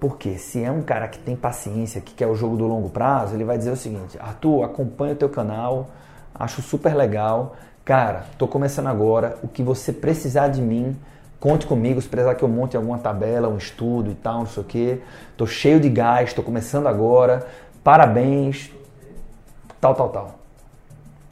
Porque 0.00 0.36
se 0.36 0.60
é 0.64 0.68
um 0.68 0.82
cara 0.82 1.06
que 1.06 1.20
tem 1.20 1.36
paciência, 1.36 2.00
que 2.00 2.12
quer 2.12 2.26
o 2.26 2.34
jogo 2.34 2.56
do 2.56 2.66
longo 2.66 2.90
prazo, 2.90 3.36
ele 3.36 3.44
vai 3.44 3.56
dizer 3.56 3.70
o 3.70 3.76
seguinte: 3.76 4.18
Arthur, 4.18 4.64
acompanha 4.64 5.12
o 5.12 5.16
teu 5.16 5.28
canal, 5.28 5.90
acho 6.34 6.60
super 6.60 6.92
legal. 6.92 7.54
Cara, 7.84 8.24
tô 8.36 8.48
começando 8.48 8.88
agora. 8.88 9.38
O 9.44 9.48
que 9.48 9.62
você 9.62 9.92
precisar 9.92 10.48
de 10.48 10.60
mim, 10.60 10.96
conte 11.38 11.64
comigo. 11.64 12.02
Se 12.02 12.08
precisar 12.08 12.34
que 12.34 12.42
eu 12.42 12.48
monte 12.48 12.76
alguma 12.76 12.98
tabela, 12.98 13.48
um 13.48 13.56
estudo 13.56 14.10
e 14.10 14.14
tal, 14.16 14.40
não 14.40 14.46
sei 14.46 14.60
o 14.60 14.66
quê. 14.66 15.00
Tô 15.36 15.46
cheio 15.46 15.78
de 15.78 15.88
gás, 15.88 16.34
tô 16.34 16.42
começando 16.42 16.88
agora. 16.88 17.46
Parabéns. 17.84 18.72
Tal, 19.80 19.94
tal, 19.94 20.08
tal. 20.08 20.41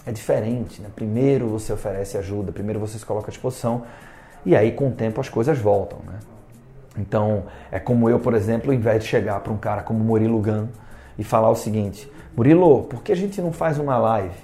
É 0.07 0.13
diferente, 0.13 0.81
né? 0.81 0.89
Primeiro 0.95 1.49
você 1.49 1.73
oferece 1.73 2.17
ajuda, 2.17 2.53
primeiro 2.53 2.81
você 2.81 2.99
se 2.99 3.05
coloca 3.05 3.29
à 3.29 3.31
disposição 3.31 3.85
e 4.45 4.57
aí 4.57 4.73
com 4.73 4.89
o 4.89 4.93
tempo 4.93 5.21
as 5.21 5.29
coisas 5.29 5.59
voltam, 5.59 5.99
né? 6.07 6.19
Então, 6.97 7.45
é 7.71 7.79
como 7.79 8.11
eu, 8.11 8.19
por 8.19 8.35
exemplo, 8.35 8.71
ao 8.71 8.75
invés 8.75 9.03
de 9.03 9.09
chegar 9.09 9.41
para 9.41 9.53
um 9.53 9.57
cara 9.57 9.83
como 9.83 10.03
Murilo 10.03 10.41
Gun 10.41 10.67
e 11.19 11.23
falar 11.23 11.51
o 11.51 11.55
seguinte: 11.55 12.11
Murilo, 12.37 12.85
por 12.85 13.03
que 13.03 13.13
a 13.13 13.17
gente 13.17 13.41
não 13.41 13.53
faz 13.53 13.79
uma 13.79 13.97
live? 13.99 14.35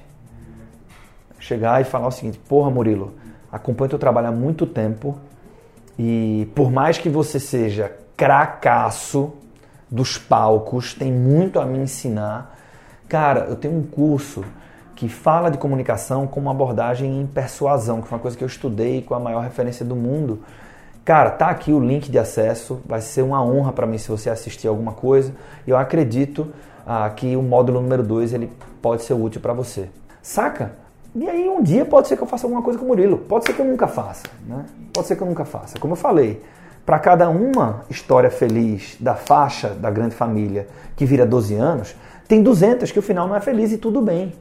Chegar 1.38 1.80
e 1.80 1.84
falar 1.84 2.08
o 2.08 2.12
seguinte: 2.12 2.38
Porra, 2.38 2.70
Murilo, 2.70 3.14
acompanho 3.50 3.90
teu 3.90 3.98
trabalho 3.98 4.28
há 4.28 4.32
muito 4.32 4.66
tempo 4.66 5.18
e 5.98 6.48
por 6.54 6.70
mais 6.70 6.98
que 6.98 7.08
você 7.08 7.40
seja 7.40 7.92
cracaço 8.16 9.32
dos 9.90 10.18
palcos, 10.18 10.94
tem 10.94 11.12
muito 11.12 11.60
a 11.60 11.66
me 11.66 11.78
ensinar. 11.78 12.56
Cara, 13.08 13.46
eu 13.48 13.56
tenho 13.56 13.78
um 13.78 13.82
curso 13.82 14.44
que 14.96 15.08
fala 15.08 15.50
de 15.50 15.58
comunicação 15.58 16.26
com 16.26 16.40
uma 16.40 16.50
abordagem 16.50 17.20
em 17.20 17.26
persuasão, 17.26 18.02
que 18.02 18.08
foi 18.08 18.16
uma 18.16 18.22
coisa 18.22 18.36
que 18.36 18.42
eu 18.42 18.48
estudei 18.48 19.02
com 19.02 19.14
a 19.14 19.20
maior 19.20 19.42
referência 19.42 19.84
do 19.84 19.94
mundo 19.94 20.40
Cara, 21.06 21.30
tá 21.30 21.50
aqui 21.50 21.72
o 21.72 21.78
link 21.78 22.10
de 22.10 22.18
acesso, 22.18 22.80
vai 22.84 23.00
ser 23.00 23.22
uma 23.22 23.40
honra 23.40 23.72
para 23.72 23.86
mim 23.86 23.96
se 23.96 24.08
você 24.08 24.28
assistir 24.28 24.66
alguma 24.66 24.90
coisa. 24.90 25.32
Eu 25.64 25.76
acredito 25.76 26.48
ah, 26.84 27.08
que 27.08 27.36
o 27.36 27.42
módulo 27.42 27.80
número 27.80 28.02
2 28.02 28.32
ele 28.32 28.50
pode 28.82 29.04
ser 29.04 29.14
útil 29.14 29.40
para 29.40 29.52
você. 29.52 29.88
Saca? 30.20 30.72
E 31.14 31.28
aí 31.28 31.48
um 31.48 31.62
dia 31.62 31.84
pode 31.84 32.08
ser 32.08 32.16
que 32.16 32.24
eu 32.24 32.26
faça 32.26 32.44
alguma 32.44 32.60
coisa 32.60 32.76
com 32.76 32.84
o 32.84 32.88
Murilo, 32.88 33.18
pode 33.18 33.44
ser 33.44 33.52
que 33.52 33.60
eu 33.60 33.66
nunca 33.66 33.86
faça, 33.86 34.24
né? 34.48 34.64
Pode 34.92 35.06
ser 35.06 35.14
que 35.14 35.22
eu 35.22 35.28
nunca 35.28 35.44
faça. 35.44 35.78
Como 35.78 35.92
eu 35.92 35.96
falei, 35.96 36.42
para 36.84 36.98
cada 36.98 37.30
uma 37.30 37.84
história 37.88 38.28
feliz 38.28 38.96
da 38.98 39.14
faixa 39.14 39.68
da 39.68 39.92
grande 39.92 40.16
família 40.16 40.66
que 40.96 41.06
vira 41.06 41.24
12 41.24 41.54
anos, 41.54 41.94
tem 42.26 42.42
200 42.42 42.90
que 42.90 42.98
o 42.98 43.02
final 43.02 43.28
não 43.28 43.36
é 43.36 43.40
feliz 43.40 43.70
e 43.70 43.78
tudo 43.78 44.02
bem. 44.02 44.32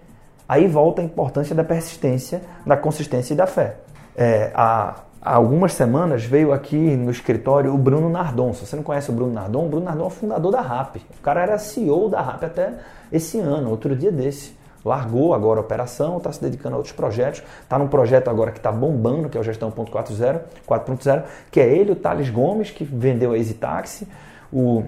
Aí 0.47 0.67
volta 0.67 1.01
a 1.01 1.05
importância 1.05 1.55
da 1.55 1.63
persistência, 1.63 2.41
da 2.65 2.77
consistência 2.77 3.33
e 3.33 3.37
da 3.37 3.47
fé. 3.47 3.77
É, 4.15 4.51
a, 4.53 4.95
há 5.21 5.35
algumas 5.35 5.73
semanas 5.73 6.23
veio 6.23 6.53
aqui 6.53 6.77
no 6.77 7.09
escritório 7.09 7.73
o 7.73 7.77
Bruno 7.77 8.09
Nardon. 8.09 8.53
Se 8.53 8.65
você 8.65 8.75
não 8.75 8.83
conhece 8.83 9.09
o 9.09 9.13
Bruno 9.13 9.33
Nardon, 9.33 9.65
o 9.65 9.69
Bruno 9.69 9.85
Nardon 9.85 10.03
é 10.03 10.07
o 10.07 10.11
fundador 10.11 10.51
da 10.51 10.61
RAP. 10.61 10.97
O 10.97 11.21
cara 11.21 11.41
era 11.41 11.57
CEO 11.57 12.09
da 12.09 12.21
RAP 12.21 12.43
até 12.43 12.73
esse 13.11 13.39
ano, 13.39 13.69
outro 13.71 13.95
dia 13.95 14.11
desse. 14.11 14.55
Largou 14.85 15.33
agora 15.33 15.59
a 15.59 15.63
operação, 15.63 16.17
está 16.17 16.31
se 16.31 16.39
dedicando 16.39 16.75
a 16.75 16.77
outros 16.77 16.93
projetos. 16.93 17.41
Está 17.63 17.79
num 17.79 17.87
projeto 17.87 18.29
agora 18.29 18.51
que 18.51 18.59
está 18.59 18.71
bombando, 18.71 19.29
que 19.29 19.35
é 19.35 19.41
o 19.41 19.43
Gestão 19.43 19.71
4.0, 19.71 21.23
que 21.49 21.59
é 21.59 21.67
ele, 21.67 21.93
o 21.93 21.95
Thales 21.95 22.29
Gomes, 22.29 22.69
que 22.69 22.83
vendeu 22.83 23.31
a 23.31 23.37
EasyTaxi, 23.37 24.07
o 24.53 24.83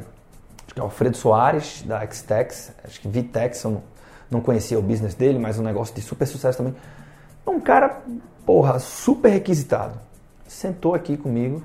é 0.76 0.82
Alfredo 0.82 1.18
Soares, 1.18 1.82
da 1.82 2.06
Xtex, 2.06 2.72
acho 2.84 3.02
que 3.02 3.08
Vitex, 3.08 3.64
eu 3.64 3.82
não, 4.30 4.42
conhecia 4.42 4.78
o 4.78 4.82
business 4.82 5.14
dele, 5.14 5.40
mas 5.40 5.58
um 5.58 5.64
negócio 5.64 5.96
de 5.96 6.02
super 6.02 6.26
sucesso 6.26 6.58
também. 6.58 6.76
Um 7.46 7.60
cara, 7.60 8.02
porra, 8.46 8.80
super 8.80 9.30
requisitado 9.30 10.08
sentou 10.48 10.96
aqui 10.96 11.18
comigo, 11.18 11.62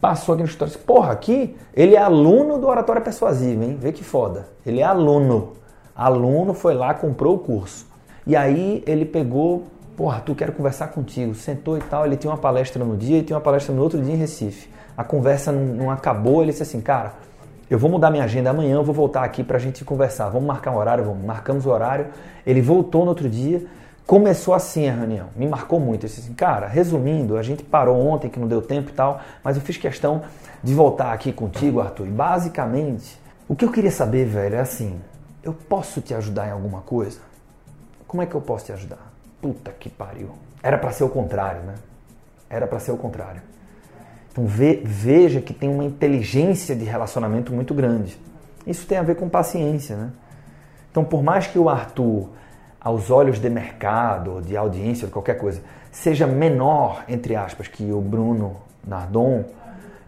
passou 0.00 0.34
aqui 0.34 0.42
no 0.42 0.46
escritório 0.46 0.72
disse, 0.72 0.84
porra, 0.84 1.12
aqui 1.12 1.56
ele 1.74 1.94
é 1.94 1.98
aluno 1.98 2.58
do 2.58 2.66
Oratória 2.66 3.00
Persuasiva, 3.00 3.64
hein? 3.64 3.78
Vê 3.80 3.92
que 3.92 4.04
foda. 4.04 4.48
Ele 4.64 4.80
é 4.80 4.84
aluno. 4.84 5.54
Aluno 5.96 6.54
foi 6.54 6.74
lá, 6.74 6.94
comprou 6.94 7.34
o 7.36 7.38
curso. 7.38 7.86
E 8.26 8.36
aí 8.36 8.82
ele 8.86 9.04
pegou, 9.04 9.64
porra, 9.96 10.20
tu 10.20 10.34
quero 10.34 10.52
conversar 10.52 10.88
contigo. 10.88 11.34
Sentou 11.34 11.76
e 11.76 11.80
tal, 11.80 12.06
ele 12.06 12.16
tinha 12.16 12.30
uma 12.30 12.38
palestra 12.38 12.84
no 12.84 12.96
dia 12.96 13.18
e 13.18 13.22
tinha 13.22 13.36
uma 13.36 13.42
palestra 13.42 13.74
no 13.74 13.82
outro 13.82 14.00
dia 14.00 14.14
em 14.14 14.18
Recife. 14.18 14.68
A 14.96 15.02
conversa 15.02 15.50
não, 15.50 15.64
não 15.64 15.90
acabou, 15.90 16.42
ele 16.42 16.50
disse 16.50 16.62
assim, 16.62 16.80
cara, 16.80 17.14
eu 17.70 17.78
vou 17.78 17.90
mudar 17.90 18.10
minha 18.10 18.24
agenda 18.24 18.50
amanhã, 18.50 18.76
eu 18.76 18.84
vou 18.84 18.94
voltar 18.94 19.24
aqui 19.24 19.44
pra 19.44 19.58
gente 19.58 19.84
conversar. 19.84 20.28
Vamos 20.28 20.46
marcar 20.46 20.70
um 20.70 20.76
horário? 20.76 21.04
Vamos. 21.04 21.24
Marcamos 21.24 21.66
o 21.66 21.70
horário. 21.70 22.06
Ele 22.46 22.62
voltou 22.62 23.02
no 23.02 23.10
outro 23.10 23.28
dia 23.28 23.66
Começou 24.08 24.54
assim 24.54 24.88
a 24.88 24.92
reunião, 24.94 25.28
me 25.36 25.46
marcou 25.46 25.78
muito. 25.78 26.06
Eu 26.06 26.08
disse 26.08 26.22
assim, 26.22 26.32
cara, 26.32 26.66
resumindo, 26.66 27.36
a 27.36 27.42
gente 27.42 27.62
parou 27.62 27.94
ontem 28.06 28.30
que 28.30 28.40
não 28.40 28.48
deu 28.48 28.62
tempo 28.62 28.88
e 28.88 28.92
tal, 28.94 29.20
mas 29.44 29.54
eu 29.54 29.62
fiz 29.62 29.76
questão 29.76 30.22
de 30.62 30.72
voltar 30.72 31.12
aqui 31.12 31.30
contigo, 31.30 31.78
Arthur. 31.78 32.06
E 32.06 32.10
basicamente, 32.10 33.20
o 33.46 33.54
que 33.54 33.66
eu 33.66 33.70
queria 33.70 33.90
saber, 33.90 34.24
velho, 34.24 34.54
é 34.54 34.60
assim: 34.60 34.98
eu 35.42 35.52
posso 35.52 36.00
te 36.00 36.14
ajudar 36.14 36.48
em 36.48 36.52
alguma 36.52 36.80
coisa? 36.80 37.20
Como 38.06 38.22
é 38.22 38.24
que 38.24 38.34
eu 38.34 38.40
posso 38.40 38.64
te 38.64 38.72
ajudar? 38.72 39.12
Puta 39.42 39.72
que 39.72 39.90
pariu. 39.90 40.30
Era 40.62 40.78
para 40.78 40.90
ser 40.90 41.04
o 41.04 41.10
contrário, 41.10 41.60
né? 41.64 41.74
Era 42.48 42.66
para 42.66 42.78
ser 42.78 42.92
o 42.92 42.96
contrário. 42.96 43.42
Então 44.38 44.46
ve, 44.46 44.80
veja 44.84 45.40
que 45.40 45.52
tem 45.52 45.68
uma 45.68 45.84
inteligência 45.84 46.76
de 46.76 46.84
relacionamento 46.84 47.52
muito 47.52 47.74
grande. 47.74 48.16
Isso 48.64 48.86
tem 48.86 48.96
a 48.96 49.02
ver 49.02 49.16
com 49.16 49.28
paciência, 49.28 49.96
né? 49.96 50.10
Então, 50.90 51.04
por 51.04 51.24
mais 51.24 51.48
que 51.48 51.58
o 51.58 51.68
Arthur 51.68 52.28
aos 52.80 53.10
olhos 53.10 53.40
de 53.40 53.50
mercado, 53.50 54.40
de 54.40 54.56
audiência, 54.56 55.08
de 55.08 55.12
qualquer 55.12 55.34
coisa, 55.34 55.60
seja 55.90 56.24
menor, 56.24 57.02
entre 57.08 57.34
aspas, 57.34 57.66
que 57.66 57.90
o 57.90 58.00
Bruno 58.00 58.56
Nardon, 58.86 59.44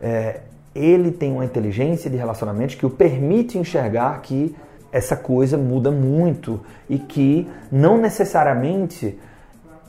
é, 0.00 0.42
ele 0.74 1.10
tem 1.10 1.32
uma 1.32 1.44
inteligência 1.44 2.08
de 2.08 2.16
relacionamento 2.16 2.76
que 2.76 2.86
o 2.86 2.90
permite 2.90 3.58
enxergar 3.58 4.20
que 4.22 4.54
essa 4.92 5.16
coisa 5.16 5.58
muda 5.58 5.90
muito 5.90 6.60
e 6.88 6.98
que 6.98 7.50
não 7.70 7.98
necessariamente 7.98 9.18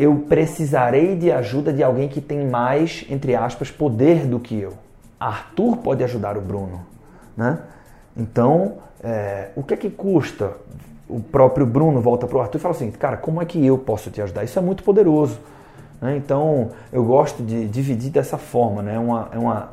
eu 0.02 0.16
precisarei 0.28 1.16
de 1.16 1.32
ajuda 1.32 1.72
de 1.72 1.84
alguém 1.84 2.10
que 2.10 2.20
tem 2.20 2.48
mais, 2.48 3.06
entre 3.08 3.36
aspas, 3.36 3.70
poder 3.70 4.26
do 4.26 4.40
que 4.40 4.60
eu. 4.60 4.74
Arthur 5.20 5.78
pode 5.78 6.04
ajudar 6.04 6.36
o 6.38 6.42
Bruno, 6.42 6.82
né? 7.38 7.60
Então, 8.18 8.78
é, 9.04 9.50
o 9.56 9.62
que 9.62 9.76
é 9.76 9.78
que 9.78 9.92
custa? 9.92 10.54
O 11.08 11.20
próprio 11.20 11.68
Bruno 11.68 12.02
volta 12.02 12.26
para 12.26 12.36
o 12.36 12.42
Arthur 12.42 12.58
e 12.58 12.62
fala 12.62 12.74
assim, 12.74 12.90
cara, 12.90 13.16
como 13.16 13.44
é 13.44 13.46
que 13.46 13.64
eu 13.64 13.78
posso 13.78 14.10
te 14.10 14.20
ajudar? 14.20 14.44
Isso 14.44 14.58
é 14.58 14.62
muito 14.62 14.82
poderoso. 14.82 15.40
Né? 16.02 16.18
Então, 16.18 16.70
eu 16.92 17.04
gosto 17.06 17.44
de 17.44 17.68
dividir 17.68 18.10
dessa 18.10 18.40
forma, 18.40 18.82
né? 18.82 18.96
É 18.96 19.00
uma, 19.00 19.30
é 19.32 19.38
uma 19.38 19.70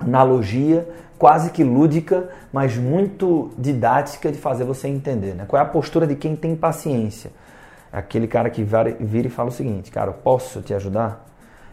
analogia 0.00 0.88
quase 1.18 1.50
que 1.50 1.62
lúdica, 1.62 2.30
mas 2.50 2.74
muito 2.74 3.50
didática 3.58 4.32
de 4.32 4.38
fazer 4.38 4.64
você 4.64 4.88
entender. 4.88 5.34
Né? 5.34 5.44
Qual 5.46 5.60
é 5.60 5.62
a 5.62 5.68
postura 5.68 6.06
de 6.06 6.14
quem 6.14 6.34
tem 6.34 6.56
paciência? 6.56 7.30
Aquele 7.92 8.26
cara 8.26 8.50
que 8.50 8.62
vira 8.62 8.96
e 9.00 9.30
fala 9.30 9.48
o 9.48 9.52
seguinte, 9.52 9.90
cara, 9.90 10.12
posso 10.12 10.60
te 10.60 10.74
ajudar? 10.74 11.26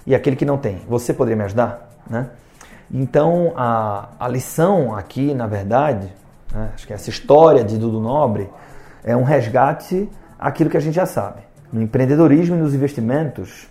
E 0.05 0.13
aquele 0.13 0.35
que 0.35 0.45
não 0.45 0.57
tem, 0.57 0.81
você 0.87 1.13
poderia 1.13 1.35
me 1.35 1.43
ajudar? 1.43 1.89
Né? 2.09 2.29
Então, 2.93 3.53
a, 3.55 4.09
a 4.19 4.27
lição 4.27 4.95
aqui, 4.95 5.33
na 5.33 5.47
verdade, 5.47 6.11
né, 6.53 6.71
acho 6.73 6.85
que 6.85 6.93
essa 6.93 7.09
história 7.09 7.63
de 7.63 7.77
Dudu 7.77 7.99
Nobre 7.99 8.49
é 9.03 9.15
um 9.15 9.23
resgate 9.23 10.09
aquilo 10.39 10.69
que 10.69 10.77
a 10.77 10.79
gente 10.79 10.93
já 10.93 11.05
sabe. 11.05 11.41
No 11.71 11.81
empreendedorismo 11.81 12.55
e 12.55 12.59
nos 12.59 12.73
investimentos, 12.73 13.67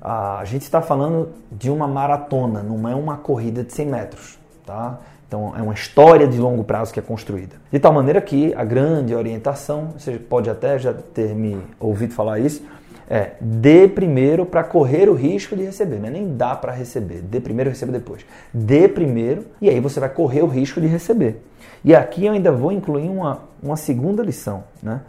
a 0.00 0.42
gente 0.44 0.62
está 0.62 0.80
falando 0.80 1.32
de 1.50 1.70
uma 1.70 1.88
maratona, 1.88 2.62
não 2.62 2.88
é 2.88 2.94
uma 2.94 3.16
corrida 3.16 3.64
de 3.64 3.72
100 3.72 3.86
metros. 3.86 4.38
Tá? 4.64 4.98
Então 5.26 5.54
é 5.56 5.62
uma 5.62 5.74
história 5.74 6.26
de 6.26 6.38
longo 6.38 6.64
prazo 6.64 6.92
que 6.92 7.00
é 7.00 7.02
construída. 7.02 7.56
De 7.70 7.78
tal 7.78 7.92
maneira 7.92 8.20
que 8.20 8.54
a 8.54 8.64
grande 8.64 9.14
orientação, 9.14 9.94
você 9.96 10.12
pode 10.18 10.48
até 10.48 10.78
já 10.78 10.92
ter 10.92 11.34
me 11.34 11.58
ouvido 11.80 12.14
falar 12.14 12.38
isso, 12.38 12.62
é 13.08 13.32
dê 13.40 13.86
primeiro 13.86 14.46
para 14.46 14.64
correr 14.64 15.08
o 15.08 15.14
risco 15.14 15.54
de 15.54 15.62
receber. 15.62 15.96
É 15.96 16.10
nem 16.10 16.36
dá 16.36 16.54
para 16.54 16.72
receber, 16.72 17.20
dê 17.20 17.40
primeiro, 17.40 17.70
receba 17.70 17.92
depois. 17.92 18.24
Dê 18.52 18.88
primeiro 18.88 19.44
e 19.60 19.68
aí 19.68 19.80
você 19.80 20.00
vai 20.00 20.08
correr 20.08 20.42
o 20.42 20.46
risco 20.46 20.80
de 20.80 20.86
receber. 20.86 21.42
E 21.84 21.94
aqui 21.94 22.26
eu 22.26 22.32
ainda 22.32 22.50
vou 22.50 22.72
incluir 22.72 23.08
uma, 23.08 23.40
uma 23.62 23.76
segunda 23.76 24.22
lição. 24.22 24.64
Né? 24.82 25.00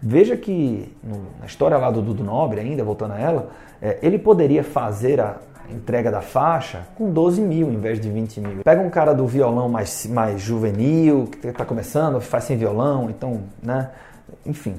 Veja 0.00 0.36
que 0.36 0.92
no, 1.02 1.26
na 1.38 1.46
história 1.46 1.76
lá 1.76 1.90
do 1.90 2.00
Dudu 2.00 2.24
Nobre, 2.24 2.60
ainda 2.60 2.82
voltando 2.82 3.12
a 3.12 3.18
ela, 3.20 3.50
é, 3.80 3.98
ele 4.02 4.18
poderia 4.18 4.64
fazer 4.64 5.20
a, 5.20 5.36
entrega 5.72 6.10
da 6.10 6.20
faixa 6.20 6.86
com 6.96 7.10
12 7.10 7.40
mil 7.40 7.70
em 7.70 7.78
vez 7.78 8.00
de 8.00 8.10
20 8.10 8.40
mil. 8.40 8.62
Pega 8.62 8.80
um 8.80 8.90
cara 8.90 9.12
do 9.12 9.26
violão 9.26 9.68
mais, 9.68 10.06
mais 10.06 10.40
juvenil, 10.40 11.26
que 11.26 11.46
está 11.46 11.64
começando, 11.64 12.20
faz 12.20 12.44
sem 12.44 12.56
violão, 12.56 13.10
então, 13.10 13.42
né? 13.62 13.90
Enfim, 14.46 14.76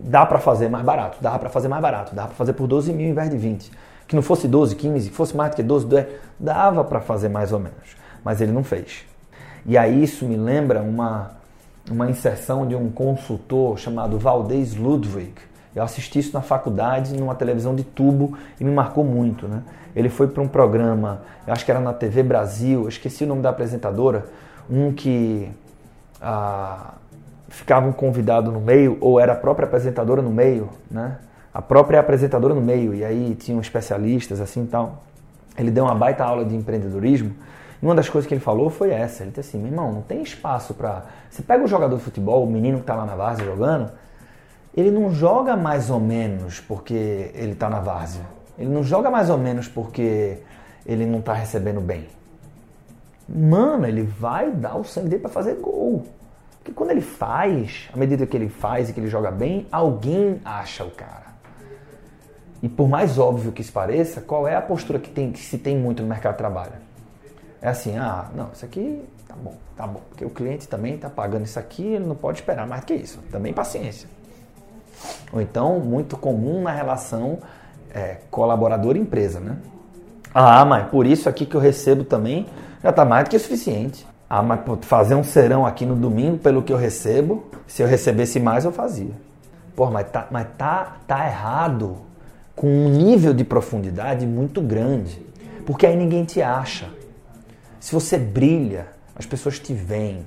dá 0.00 0.24
para 0.26 0.38
fazer 0.38 0.68
mais 0.68 0.84
barato, 0.84 1.18
dá 1.20 1.38
para 1.38 1.48
fazer 1.48 1.68
mais 1.68 1.82
barato, 1.82 2.14
dá 2.14 2.26
para 2.26 2.34
fazer 2.34 2.52
por 2.52 2.66
12 2.66 2.92
mil 2.92 3.08
em 3.08 3.14
vez 3.14 3.30
de 3.30 3.36
20. 3.36 3.70
Que 4.06 4.14
não 4.14 4.22
fosse 4.22 4.46
12, 4.46 4.76
15, 4.76 5.10
que 5.10 5.16
fosse 5.16 5.36
mais 5.36 5.50
do 5.50 5.56
que 5.56 5.62
12, 5.62 5.86
12 5.86 6.06
dava 6.38 6.84
para 6.84 7.00
fazer 7.00 7.28
mais 7.28 7.52
ou 7.52 7.58
menos. 7.58 7.96
Mas 8.22 8.40
ele 8.40 8.52
não 8.52 8.62
fez. 8.62 9.04
E 9.66 9.78
aí 9.78 10.02
isso 10.02 10.26
me 10.26 10.36
lembra 10.36 10.82
uma, 10.82 11.32
uma 11.90 12.10
inserção 12.10 12.66
de 12.66 12.74
um 12.74 12.90
consultor 12.90 13.78
chamado 13.78 14.18
Valdez 14.18 14.74
Ludwig. 14.74 15.32
Eu 15.74 15.82
assisti 15.82 16.18
isso 16.18 16.32
na 16.32 16.40
faculdade, 16.40 17.14
numa 17.18 17.34
televisão 17.34 17.74
de 17.74 17.82
tubo, 17.82 18.36
e 18.60 18.64
me 18.64 18.70
marcou 18.70 19.04
muito. 19.04 19.48
Né? 19.48 19.62
Ele 19.94 20.08
foi 20.08 20.28
para 20.28 20.42
um 20.42 20.48
programa, 20.48 21.22
eu 21.46 21.52
acho 21.52 21.64
que 21.64 21.70
era 21.70 21.80
na 21.80 21.92
TV 21.92 22.22
Brasil, 22.22 22.82
eu 22.82 22.88
esqueci 22.88 23.24
o 23.24 23.26
nome 23.26 23.42
da 23.42 23.50
apresentadora, 23.50 24.26
um 24.70 24.92
que 24.92 25.50
ah, 26.20 26.94
ficava 27.48 27.86
um 27.86 27.92
convidado 27.92 28.50
no 28.50 28.60
meio, 28.60 28.98
ou 29.00 29.20
era 29.20 29.32
a 29.32 29.36
própria 29.36 29.66
apresentadora 29.66 30.22
no 30.22 30.30
meio, 30.30 30.68
né? 30.90 31.18
A 31.52 31.62
própria 31.62 32.00
apresentadora 32.00 32.52
no 32.52 32.60
meio, 32.60 32.94
e 32.94 33.04
aí 33.04 33.34
tinham 33.36 33.60
especialistas 33.60 34.40
assim 34.40 34.64
e 34.64 34.66
tal. 34.66 35.04
Ele 35.56 35.70
deu 35.70 35.84
uma 35.84 35.94
baita 35.94 36.24
aula 36.24 36.44
de 36.44 36.54
empreendedorismo. 36.54 37.32
E 37.80 37.86
uma 37.86 37.94
das 37.94 38.08
coisas 38.08 38.26
que 38.26 38.34
ele 38.34 38.40
falou 38.40 38.70
foi 38.70 38.90
essa: 38.90 39.22
ele 39.22 39.30
disse 39.30 39.50
assim, 39.50 39.58
meu 39.58 39.68
irmão, 39.68 39.92
não 39.92 40.02
tem 40.02 40.22
espaço 40.22 40.74
para. 40.74 41.04
Você 41.30 41.42
pega 41.42 41.62
o 41.62 41.68
jogador 41.68 41.96
de 41.96 42.02
futebol, 42.02 42.42
o 42.42 42.50
menino 42.50 42.78
que 42.78 42.82
está 42.82 42.96
lá 42.96 43.04
na 43.06 43.14
várzea 43.14 43.44
jogando, 43.44 43.92
ele 44.76 44.90
não 44.90 45.12
joga 45.12 45.56
mais 45.56 45.90
ou 45.90 46.00
menos 46.00 46.60
porque 46.60 47.30
ele 47.34 47.52
está 47.52 47.70
na 47.70 47.80
várzea. 47.80 48.24
Ele 48.58 48.70
não 48.70 48.82
joga 48.82 49.10
mais 49.10 49.30
ou 49.30 49.38
menos 49.38 49.68
porque 49.68 50.38
ele 50.84 51.06
não 51.06 51.20
está 51.20 51.32
recebendo 51.32 51.80
bem. 51.80 52.08
Mano, 53.28 53.86
ele 53.86 54.02
vai 54.02 54.50
dar 54.50 54.76
o 54.76 54.84
sangue 54.84 55.08
dele 55.08 55.22
para 55.22 55.30
fazer 55.30 55.54
gol. 55.54 56.04
Porque 56.58 56.72
quando 56.72 56.90
ele 56.90 57.00
faz, 57.00 57.88
à 57.92 57.96
medida 57.96 58.26
que 58.26 58.36
ele 58.36 58.48
faz 58.48 58.88
e 58.88 58.92
que 58.92 59.00
ele 59.00 59.08
joga 59.08 59.30
bem, 59.30 59.66
alguém 59.70 60.40
acha 60.44 60.84
o 60.84 60.90
cara. 60.90 61.34
E 62.62 62.68
por 62.68 62.88
mais 62.88 63.18
óbvio 63.18 63.52
que 63.52 63.60
isso 63.60 63.72
pareça, 63.72 64.20
qual 64.20 64.48
é 64.48 64.56
a 64.56 64.62
postura 64.62 64.98
que, 64.98 65.10
tem, 65.10 65.30
que 65.30 65.38
se 65.38 65.58
tem 65.58 65.76
muito 65.76 66.02
no 66.02 66.08
mercado 66.08 66.32
de 66.32 66.38
trabalho? 66.38 66.72
É 67.60 67.68
assim, 67.68 67.96
ah, 67.96 68.30
não, 68.34 68.50
isso 68.52 68.64
aqui 68.64 69.04
tá 69.28 69.34
bom, 69.34 69.54
tá 69.76 69.86
bom. 69.86 70.00
Porque 70.08 70.24
o 70.24 70.30
cliente 70.30 70.66
também 70.66 70.94
está 70.94 71.10
pagando 71.10 71.44
isso 71.44 71.58
aqui, 71.58 71.82
ele 71.82 72.06
não 72.06 72.16
pode 72.16 72.38
esperar 72.38 72.66
mais 72.66 72.84
que 72.84 72.94
isso. 72.94 73.20
Também 73.30 73.52
paciência. 73.52 74.08
Ou 75.32 75.40
então, 75.40 75.80
muito 75.80 76.16
comum 76.16 76.62
na 76.62 76.70
relação 76.70 77.38
é, 77.92 78.18
colaborador-empresa, 78.30 79.40
né? 79.40 79.56
Ah, 80.32 80.64
mas 80.64 80.88
por 80.88 81.06
isso 81.06 81.28
aqui 81.28 81.46
que 81.46 81.54
eu 81.54 81.60
recebo 81.60 82.04
também 82.04 82.46
já 82.82 82.90
está 82.90 83.04
mais 83.04 83.24
do 83.24 83.30
que 83.30 83.38
suficiente. 83.38 84.06
Ah, 84.28 84.42
mas 84.42 84.60
fazer 84.82 85.14
um 85.14 85.22
serão 85.22 85.64
aqui 85.64 85.86
no 85.86 85.94
domingo 85.94 86.38
pelo 86.38 86.62
que 86.62 86.72
eu 86.72 86.76
recebo, 86.76 87.44
se 87.66 87.82
eu 87.82 87.86
recebesse 87.86 88.40
mais 88.40 88.64
eu 88.64 88.72
fazia. 88.72 89.12
Pô, 89.76 89.90
mas 89.90 90.10
tá, 90.10 90.26
mas 90.30 90.46
tá, 90.58 90.96
tá 91.06 91.26
errado 91.26 91.98
com 92.54 92.66
um 92.66 92.88
nível 92.88 93.32
de 93.32 93.44
profundidade 93.44 94.26
muito 94.26 94.60
grande. 94.60 95.24
Porque 95.64 95.86
aí 95.86 95.96
ninguém 95.96 96.24
te 96.24 96.42
acha. 96.42 96.88
Se 97.80 97.92
você 97.92 98.18
brilha, 98.18 98.86
as 99.16 99.26
pessoas 99.26 99.58
te 99.58 99.72
veem. 99.72 100.26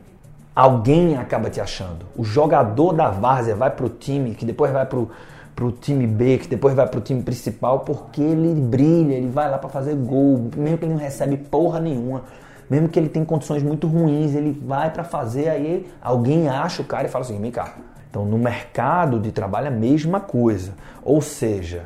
Alguém 0.57 1.15
acaba 1.15 1.51
te 1.51 1.61
achando. 1.61 2.07
O 2.15 2.23
jogador 2.23 2.91
da 2.91 3.11
várzea 3.11 3.55
vai 3.55 3.69
pro 3.69 3.87
time, 3.89 4.33
que 4.33 4.43
depois 4.43 4.71
vai 4.71 4.87
pro 4.87 5.07
para 5.55 5.65
o 5.65 5.71
time 5.71 6.07
B, 6.07 6.39
que 6.39 6.47
depois 6.47 6.73
vai 6.73 6.87
para 6.87 6.97
o 6.97 7.01
time 7.01 7.21
principal, 7.21 7.81
porque 7.81 8.21
ele 8.21 8.59
brilha, 8.59 9.13
ele 9.13 9.27
vai 9.27 9.49
lá 9.49 9.59
para 9.59 9.69
fazer 9.69 9.95
gol, 9.95 10.49
mesmo 10.55 10.79
que 10.79 10.85
ele 10.85 10.93
não 10.93 10.99
recebe 10.99 11.37
porra 11.37 11.79
nenhuma, 11.79 12.23
mesmo 12.67 12.89
que 12.89 12.97
ele 12.97 13.09
tem 13.09 13.23
condições 13.23 13.61
muito 13.61 13.87
ruins, 13.87 14.35
ele 14.35 14.51
vai 14.51 14.91
para 14.91 15.03
fazer, 15.03 15.49
aí 15.49 15.87
alguém 15.99 16.47
acha 16.47 16.81
o 16.81 16.85
cara 16.85 17.07
e 17.07 17.09
fala 17.09 17.23
assim, 17.23 17.39
vem 17.39 17.51
cá. 17.51 17.75
Então 18.09 18.25
no 18.25 18.37
mercado 18.37 19.19
de 19.19 19.31
trabalho 19.31 19.65
é 19.65 19.69
a 19.69 19.71
mesma 19.71 20.19
coisa. 20.19 20.73
Ou 21.03 21.21
seja, 21.21 21.85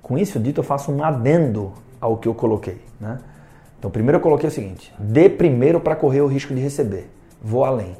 com 0.00 0.16
isso 0.16 0.38
dito 0.38 0.60
eu 0.60 0.64
faço 0.64 0.92
um 0.92 1.02
adendo 1.02 1.72
ao 2.00 2.16
que 2.16 2.28
eu 2.28 2.34
coloquei. 2.34 2.80
Né? 3.00 3.18
Então 3.78 3.90
primeiro 3.90 4.18
eu 4.18 4.22
coloquei 4.22 4.48
o 4.48 4.52
seguinte, 4.52 4.92
dê 4.98 5.28
primeiro 5.28 5.80
para 5.80 5.96
correr 5.96 6.20
o 6.20 6.26
risco 6.28 6.54
de 6.54 6.60
receber. 6.60 7.10
Vou 7.40 7.64
além. 7.64 7.96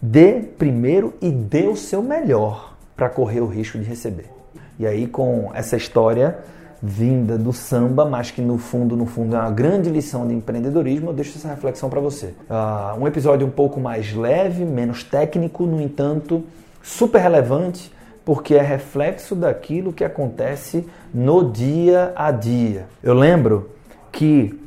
Dê 0.00 0.40
primeiro 0.40 1.14
e 1.20 1.30
dê 1.30 1.66
o 1.66 1.76
seu 1.76 2.02
melhor 2.02 2.76
para 2.96 3.08
correr 3.08 3.40
o 3.40 3.46
risco 3.46 3.78
de 3.78 3.84
receber. 3.84 4.30
E 4.78 4.86
aí 4.86 5.06
com 5.06 5.50
essa 5.54 5.76
história 5.76 6.38
vinda 6.82 7.38
do 7.38 7.52
samba, 7.52 8.04
mas 8.04 8.30
que 8.30 8.42
no 8.42 8.58
fundo, 8.58 8.96
no 8.96 9.06
fundo 9.06 9.34
é 9.34 9.38
uma 9.38 9.50
grande 9.50 9.90
lição 9.90 10.26
de 10.26 10.34
empreendedorismo, 10.34 11.10
eu 11.10 11.14
deixo 11.14 11.36
essa 11.36 11.48
reflexão 11.48 11.88
para 11.88 12.00
você. 12.00 12.34
Uh, 12.48 13.00
um 13.00 13.06
episódio 13.06 13.46
um 13.46 13.50
pouco 13.50 13.80
mais 13.80 14.12
leve, 14.12 14.64
menos 14.64 15.02
técnico, 15.02 15.64
no 15.64 15.80
entanto, 15.80 16.44
super 16.82 17.20
relevante, 17.20 17.92
porque 18.24 18.54
é 18.54 18.62
reflexo 18.62 19.34
daquilo 19.34 19.92
que 19.92 20.04
acontece 20.04 20.86
no 21.12 21.50
dia 21.50 22.12
a 22.14 22.30
dia. 22.30 22.86
Eu 23.02 23.14
lembro 23.14 23.70
que 24.12 24.58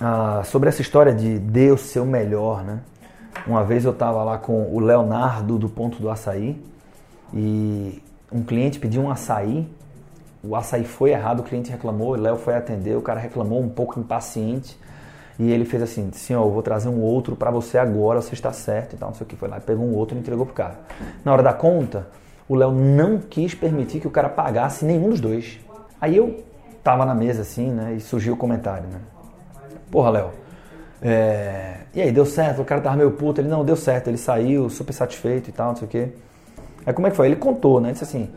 uh, 0.00 0.44
sobre 0.44 0.68
essa 0.68 0.82
história 0.82 1.14
de 1.14 1.38
dê 1.38 1.70
o 1.70 1.78
seu 1.78 2.04
melhor, 2.04 2.64
né? 2.64 2.80
Uma 3.46 3.62
vez 3.62 3.84
eu 3.84 3.90
estava 3.90 4.24
lá 4.24 4.38
com 4.38 4.74
o 4.74 4.80
Leonardo 4.80 5.58
do 5.58 5.68
Ponto 5.68 6.00
do 6.00 6.08
Açaí 6.08 6.58
e 7.32 8.02
um 8.32 8.42
cliente 8.42 8.78
pediu 8.78 9.02
um 9.02 9.10
açaí, 9.10 9.68
o 10.42 10.56
açaí 10.56 10.84
foi 10.84 11.10
errado, 11.10 11.40
o 11.40 11.42
cliente 11.42 11.70
reclamou, 11.70 12.12
o 12.12 12.16
Léo 12.16 12.36
foi 12.36 12.54
atender, 12.54 12.96
o 12.96 13.02
cara 13.02 13.20
reclamou 13.20 13.60
um 13.60 13.68
pouco 13.68 14.00
impaciente 14.00 14.78
e 15.38 15.50
ele 15.50 15.66
fez 15.66 15.82
assim, 15.82 16.10
senhor, 16.12 16.42
eu 16.46 16.50
vou 16.50 16.62
trazer 16.62 16.88
um 16.88 17.00
outro 17.02 17.36
para 17.36 17.50
você 17.50 17.76
agora, 17.76 18.22
você 18.22 18.32
está 18.32 18.50
certo 18.50 18.94
e 18.94 18.96
tal, 18.96 19.10
não 19.10 19.16
sei 19.16 19.26
o 19.26 19.28
que, 19.28 19.36
foi 19.36 19.48
lá, 19.48 19.60
pegou 19.60 19.84
um 19.84 19.94
outro 19.94 20.16
e 20.16 20.20
entregou 20.20 20.46
pro 20.46 20.54
cara. 20.54 20.80
Na 21.22 21.32
hora 21.32 21.42
da 21.42 21.52
conta, 21.52 22.08
o 22.48 22.54
Léo 22.54 22.72
não 22.72 23.18
quis 23.18 23.54
permitir 23.54 24.00
que 24.00 24.06
o 24.06 24.10
cara 24.10 24.28
pagasse 24.30 24.86
nenhum 24.86 25.10
dos 25.10 25.20
dois. 25.20 25.58
Aí 26.00 26.16
eu 26.16 26.42
tava 26.82 27.04
na 27.04 27.14
mesa 27.14 27.42
assim, 27.42 27.70
né, 27.70 27.94
e 27.94 28.00
surgiu 28.00 28.34
o 28.34 28.36
comentário, 28.36 28.88
né, 28.88 29.00
porra, 29.90 30.10
Léo, 30.10 30.30
é... 31.04 31.76
e 31.94 32.00
aí, 32.00 32.10
deu 32.10 32.24
certo? 32.26 32.62
O 32.62 32.64
cara 32.64 32.80
tava 32.80 32.96
meio 32.96 33.12
puto, 33.12 33.40
ele, 33.40 33.48
não, 33.48 33.64
deu 33.64 33.76
certo, 33.76 34.08
ele 34.08 34.16
saiu 34.16 34.70
super 34.70 34.92
satisfeito 34.92 35.50
e 35.50 35.52
tal, 35.52 35.68
não 35.68 35.76
sei 35.76 35.86
o 35.86 35.90
que. 35.90 36.08
Aí 36.86 36.92
como 36.92 37.06
é 37.06 37.10
que 37.10 37.16
foi? 37.16 37.26
Ele 37.26 37.36
contou, 37.36 37.80
né? 37.80 37.92
Disse 37.92 38.04
assim, 38.04 38.30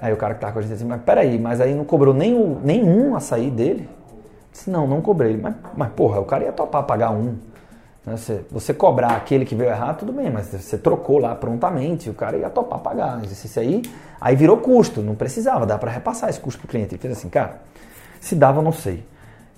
Aí 0.00 0.12
o 0.12 0.16
cara 0.16 0.34
que 0.34 0.40
tava 0.40 0.52
com 0.52 0.58
a 0.58 0.62
gente 0.62 0.72
disse, 0.72 0.84
mas 0.84 1.00
peraí, 1.02 1.38
mas 1.38 1.60
aí 1.60 1.74
não 1.74 1.84
cobrou 1.84 2.14
o, 2.14 2.60
nenhum 2.62 3.16
açaí 3.16 3.50
dele? 3.50 3.88
Disse, 4.52 4.70
não, 4.70 4.86
não 4.86 5.00
cobrei. 5.00 5.36
Mas, 5.36 5.54
mas 5.76 5.90
porra, 5.92 6.20
o 6.20 6.24
cara 6.24 6.44
ia 6.44 6.52
topar 6.52 6.82
pagar 6.84 7.10
um. 7.10 7.36
Né? 8.04 8.16
Você, 8.16 8.44
você 8.50 8.74
cobrar 8.74 9.16
aquele 9.16 9.44
que 9.44 9.54
veio 9.54 9.70
errar, 9.70 9.94
tudo 9.94 10.12
bem, 10.12 10.30
mas 10.30 10.46
você 10.46 10.76
trocou 10.76 11.18
lá 11.18 11.34
prontamente, 11.34 12.10
o 12.10 12.14
cara 12.14 12.36
ia 12.36 12.50
topar 12.50 12.80
pagar. 12.80 13.22
Isso 13.24 13.58
aí, 13.58 13.82
aí 14.20 14.36
virou 14.36 14.58
custo, 14.58 15.00
não 15.00 15.14
precisava, 15.14 15.64
dá 15.64 15.78
para 15.78 15.90
repassar 15.90 16.28
esse 16.28 16.40
custo 16.40 16.60
pro 16.60 16.68
cliente. 16.68 16.94
Ele 16.94 17.00
fez 17.00 17.16
assim, 17.16 17.28
cara, 17.28 17.62
se 18.20 18.34
dava, 18.34 18.60
não 18.60 18.72
sei. 18.72 19.04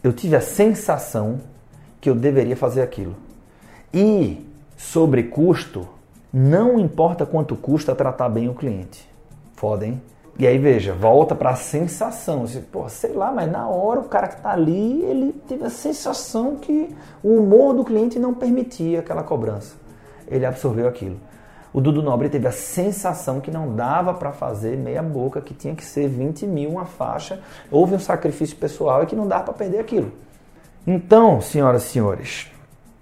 Eu 0.03 0.12
tive 0.12 0.37
a 0.37 0.40
sensação 0.40 1.40
que 2.00 2.08
eu 2.08 2.14
deveria 2.14 2.56
fazer 2.56 2.82
aquilo. 2.82 3.14
E 3.92 4.46
sobre 4.76 5.24
custo, 5.24 5.88
não 6.32 6.78
importa 6.78 7.24
quanto 7.26 7.56
custa 7.56 7.94
tratar 7.94 8.28
bem 8.28 8.48
o 8.48 8.54
cliente. 8.54 9.08
Foda, 9.54 9.87
hein? 9.87 10.00
E 10.38 10.46
aí, 10.46 10.56
veja, 10.56 10.92
volta 10.92 11.34
para 11.34 11.50
a 11.50 11.56
sensação. 11.56 12.46
Você, 12.46 12.61
pô, 12.61 12.88
sei 12.88 13.12
lá, 13.12 13.32
mas 13.32 13.50
na 13.50 13.66
hora 13.66 13.98
o 13.98 14.04
cara 14.04 14.28
que 14.28 14.37
está 14.37 14.52
ali, 14.52 15.02
ele 15.02 15.32
teve 15.48 15.64
a 15.64 15.70
sensação 15.70 16.54
que 16.54 16.94
o 17.24 17.38
humor 17.38 17.74
do 17.74 17.84
cliente 17.84 18.20
não 18.20 18.32
permitia 18.32 19.00
aquela 19.00 19.24
cobrança. 19.24 19.74
Ele 20.28 20.46
absorveu 20.46 20.87
aquilo. 20.87 21.16
O 21.72 21.80
Dudu 21.80 22.02
Nobre 22.02 22.28
teve 22.28 22.46
a 22.46 22.52
sensação 22.52 23.40
que 23.40 23.50
não 23.50 23.74
dava 23.74 24.14
para 24.14 24.30
fazer 24.30 24.76
meia 24.76 25.02
boca, 25.02 25.40
que 25.40 25.52
tinha 25.52 25.74
que 25.74 25.84
ser 25.84 26.08
20 26.08 26.46
mil 26.46 26.70
uma 26.70 26.84
faixa. 26.84 27.40
Houve 27.70 27.96
um 27.96 27.98
sacrifício 27.98 28.56
pessoal 28.56 29.02
e 29.02 29.06
que 29.06 29.16
não 29.16 29.26
dava 29.26 29.44
para 29.44 29.54
perder 29.54 29.80
aquilo. 29.80 30.12
Então, 30.86 31.40
senhoras 31.40 31.84
e 31.84 31.88
senhores, 31.88 32.46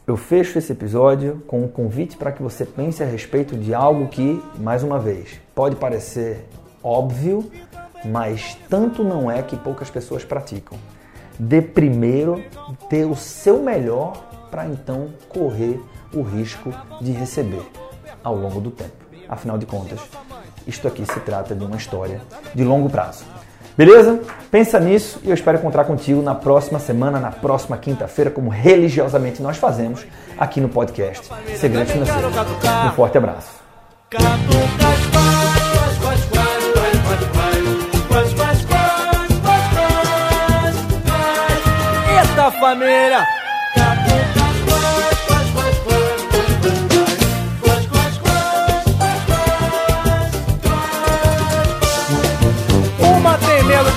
eu 0.06 0.16
fecho 0.16 0.58
esse 0.58 0.72
episódio 0.72 1.42
com 1.46 1.62
um 1.62 1.68
convite 1.68 2.16
para 2.16 2.32
que 2.32 2.42
você 2.42 2.64
pense 2.64 3.02
a 3.02 3.06
respeito 3.06 3.56
de 3.56 3.74
algo 3.74 4.08
que, 4.08 4.42
mais 4.58 4.82
uma 4.82 4.98
vez, 4.98 5.40
pode 5.54 5.76
parecer 5.76 6.44
óbvio, 6.82 7.50
mas 8.04 8.56
tanto 8.68 9.02
não 9.02 9.30
é 9.30 9.42
que 9.42 9.56
poucas 9.56 9.90
pessoas 9.90 10.24
praticam. 10.24 10.78
Dê 11.38 11.60
primeiro 11.60 12.42
ter 12.88 13.04
o 13.04 13.14
seu 13.16 13.62
melhor 13.62 14.12
para 14.50 14.66
então 14.66 15.10
correr 15.28 15.80
o 16.14 16.22
risco 16.22 16.72
de 17.00 17.12
receber 17.12 17.62
ao 18.22 18.36
longo 18.36 18.60
do 18.60 18.70
tempo. 18.70 19.04
Afinal 19.28 19.58
de 19.58 19.66
contas, 19.66 20.00
isto 20.66 20.86
aqui 20.86 21.04
se 21.04 21.20
trata 21.20 21.54
de 21.54 21.64
uma 21.64 21.76
história 21.76 22.22
de 22.54 22.64
longo 22.64 22.88
prazo. 22.88 23.24
Beleza? 23.76 24.20
Pensa 24.50 24.80
nisso 24.80 25.20
e 25.22 25.28
eu 25.28 25.34
espero 25.34 25.58
encontrar 25.58 25.84
contigo 25.84 26.22
na 26.22 26.34
próxima 26.34 26.78
semana, 26.78 27.20
na 27.20 27.30
próxima 27.30 27.76
quinta-feira, 27.76 28.30
como 28.30 28.48
religiosamente 28.48 29.42
nós 29.42 29.58
fazemos 29.58 30.06
aqui 30.38 30.60
no 30.60 30.68
podcast 30.68 31.28
Segredo 31.56 31.90
Financeiro. 31.90 32.28
Um 32.86 32.92
forte 32.92 33.18
abraço. 33.18 33.50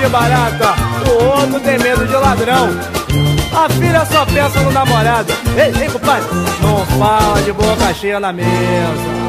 Barata, 0.10 0.76
o 1.08 1.24
outro 1.24 1.60
tem 1.60 1.80
medo 1.80 2.06
de 2.06 2.14
ladrão. 2.14 2.70
A 3.54 3.70
filha 3.70 4.06
só 4.06 4.26
pensa 4.26 4.60
no 4.62 4.72
namorado. 4.72 5.34
Ei, 5.56 5.84
ei, 5.84 5.90
compadre, 5.90 6.28
não 6.62 6.86
fala 6.98 7.42
de 7.42 7.52
boca 7.52 7.94
cheia 7.94 8.20
na 8.20 8.32
mesa. 8.32 9.29